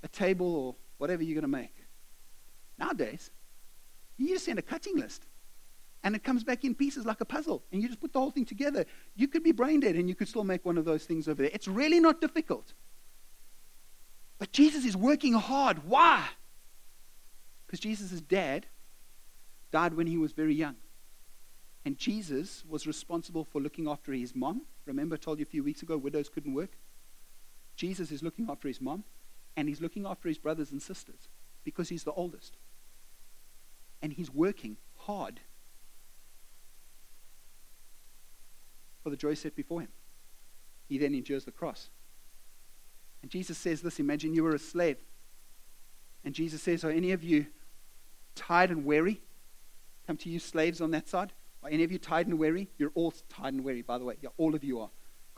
[0.02, 1.74] a table or whatever you're going to make.
[2.78, 3.30] Nowadays,
[4.16, 5.26] you just send a cutting list
[6.02, 8.30] and it comes back in pieces like a puzzle, and you just put the whole
[8.30, 8.86] thing together.
[9.16, 11.42] You could be brain dead and you could still make one of those things over
[11.42, 11.50] there.
[11.52, 12.72] It's really not difficult.
[14.38, 15.86] But Jesus is working hard.
[15.86, 16.26] Why?
[17.66, 18.66] Because Jesus' dad
[19.70, 20.76] died when he was very young.
[21.84, 24.62] And Jesus was responsible for looking after his mom.
[24.86, 26.78] Remember, I told you a few weeks ago, widows couldn't work?
[27.76, 29.04] Jesus is looking after his mom,
[29.56, 31.28] and he's looking after his brothers and sisters
[31.64, 32.56] because he's the oldest.
[34.02, 35.40] And he's working hard
[39.02, 39.90] for the joy set before him.
[40.88, 41.90] He then endures the cross.
[43.22, 44.96] And Jesus says this imagine you were a slave.
[46.24, 47.46] And Jesus says, Are any of you
[48.34, 49.22] tired and weary?
[50.06, 51.32] Come to you, slaves on that side.
[51.62, 52.68] Are any of you tired and weary?
[52.78, 54.16] You're all tired and weary, by the way.
[54.20, 54.90] Yeah, all of you are.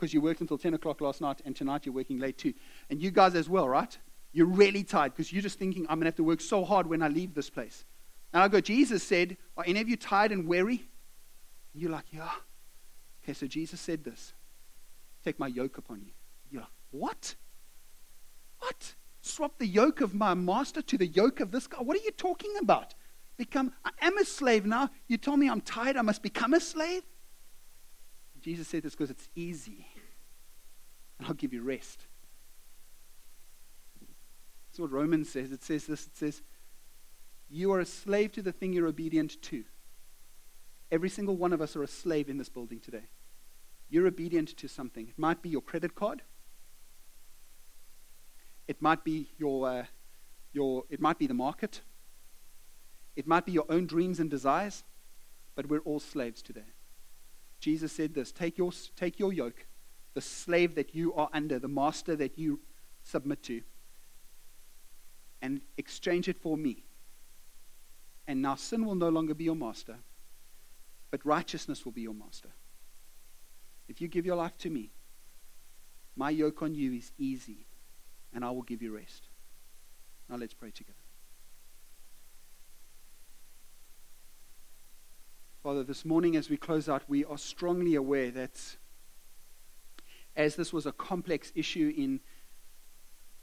[0.03, 2.53] Because you worked until 10 o'clock last night, and tonight you're working late too.
[2.89, 3.97] And you guys as well, right?
[4.33, 6.87] You're really tired because you're just thinking, I'm going to have to work so hard
[6.87, 7.85] when I leave this place.
[8.33, 10.83] And I go, Jesus said, Are any of you tired and weary?
[11.71, 12.29] And you're like, Yeah.
[13.23, 14.33] Okay, so Jesus said this
[15.23, 16.11] Take my yoke upon you.
[16.51, 17.35] You're like, What?
[18.59, 18.95] What?
[19.21, 21.77] Swap the yoke of my master to the yoke of this guy?
[21.77, 22.93] What are you talking about?
[23.37, 24.89] Become, I am a slave now.
[25.07, 27.03] You told me I'm tired, I must become a slave?
[28.43, 29.87] Jesus said this because it's easy.
[31.23, 32.01] And I'll give you rest.
[34.67, 35.53] That's what Romans says.
[35.53, 36.41] It says this it says,
[37.49, 39.63] You are a slave to the thing you're obedient to.
[40.91, 43.05] Every single one of us are a slave in this building today.
[43.89, 45.07] You're obedient to something.
[45.07, 46.23] It might be your credit card.
[48.67, 49.85] It might be your, uh,
[50.51, 51.79] your it might be the market.
[53.15, 54.83] It might be your own dreams and desires,
[55.55, 56.73] but we're all slaves today.
[57.61, 59.67] Jesus said this take your, take your yoke,
[60.13, 62.59] the slave that you are under, the master that you
[63.03, 63.61] submit to,
[65.41, 66.85] and exchange it for me.
[68.27, 69.97] And now sin will no longer be your master,
[71.11, 72.49] but righteousness will be your master.
[73.87, 74.91] If you give your life to me,
[76.15, 77.65] my yoke on you is easy,
[78.33, 79.27] and I will give you rest.
[80.29, 80.97] Now let's pray together.
[85.63, 88.77] Father, this morning as we close out, we are strongly aware that
[90.35, 92.19] as this was a complex issue in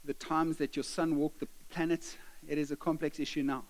[0.03, 2.17] the times that your son walked the planet,
[2.47, 3.63] it is a complex issue now.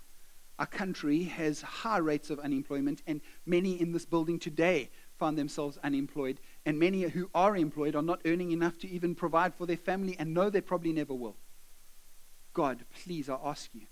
[0.60, 5.78] Our country has high rates of unemployment, and many in this building today find themselves
[5.84, 6.40] unemployed.
[6.66, 10.16] And many who are employed are not earning enough to even provide for their family
[10.20, 11.36] and know they probably never will.
[12.54, 13.88] God, please, I ask you,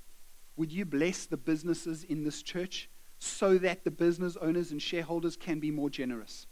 [0.58, 5.36] would you bless the businesses in this church so that the business owners and shareholders
[5.36, 6.48] can be more generous?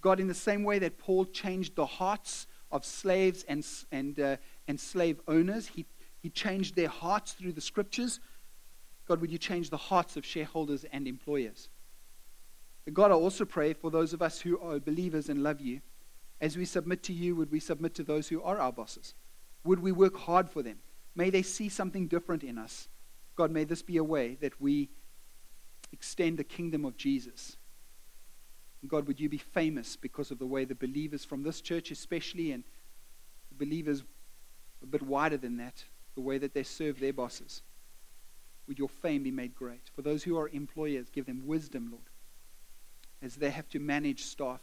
[0.00, 4.36] God, in the same way that Paul changed the hearts of slaves and, and, uh,
[4.66, 5.86] and slave owners, he,
[6.20, 8.20] he changed their hearts through the scriptures.
[9.06, 11.68] God, would you change the hearts of shareholders and employers?
[12.92, 15.80] God, I also pray for those of us who are believers and love you.
[16.40, 19.14] As we submit to you, would we submit to those who are our bosses?
[19.64, 20.78] Would we work hard for them?
[21.14, 22.88] May they see something different in us.
[23.34, 24.88] God, may this be a way that we
[25.92, 27.56] extend the kingdom of Jesus.
[28.86, 32.52] God, would you be famous because of the way the believers from this church, especially,
[32.52, 32.62] and
[33.52, 34.04] believers
[34.82, 37.62] a bit wider than that, the way that they serve their bosses,
[38.68, 39.90] would your fame be made great?
[39.96, 42.04] For those who are employers, give them wisdom, Lord
[43.22, 44.60] as they have to manage staff.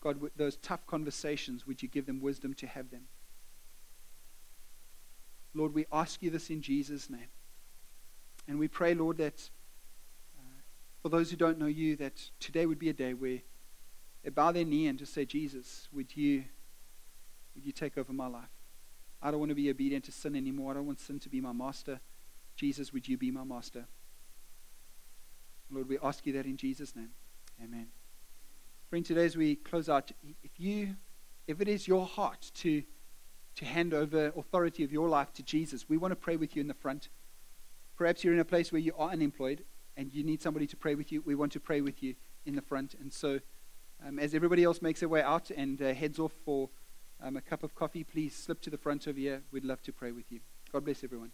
[0.00, 3.02] God, those tough conversations, would you give them wisdom to have them?
[5.54, 7.28] Lord, we ask you this in Jesus' name.
[8.46, 9.50] And we pray, Lord, that
[11.02, 13.38] for those who don't know you, that today would be a day where
[14.24, 16.44] they bow their knee and just say, Jesus, would you,
[17.54, 18.48] would you take over my life?
[19.22, 20.72] I don't want to be obedient to sin anymore.
[20.72, 22.00] I don't want sin to be my master.
[22.56, 23.86] Jesus, would you be my master?
[25.70, 27.10] Lord, we ask you that in Jesus' name.
[27.62, 27.88] Amen.
[28.90, 30.10] Friend, today as we close out,
[30.42, 30.96] if you,
[31.46, 32.82] if it is your heart to,
[33.56, 36.62] to hand over authority of your life to Jesus, we want to pray with you
[36.62, 37.08] in the front.
[37.96, 39.64] Perhaps you're in a place where you are unemployed
[39.98, 41.22] and you need somebody to pray with you.
[41.26, 42.14] We want to pray with you
[42.46, 42.94] in the front.
[42.98, 43.40] And so,
[44.06, 46.70] um, as everybody else makes their way out and uh, heads off for
[47.20, 49.42] um, a cup of coffee, please slip to the front over here.
[49.50, 50.38] We'd love to pray with you.
[50.72, 51.32] God bless everyone.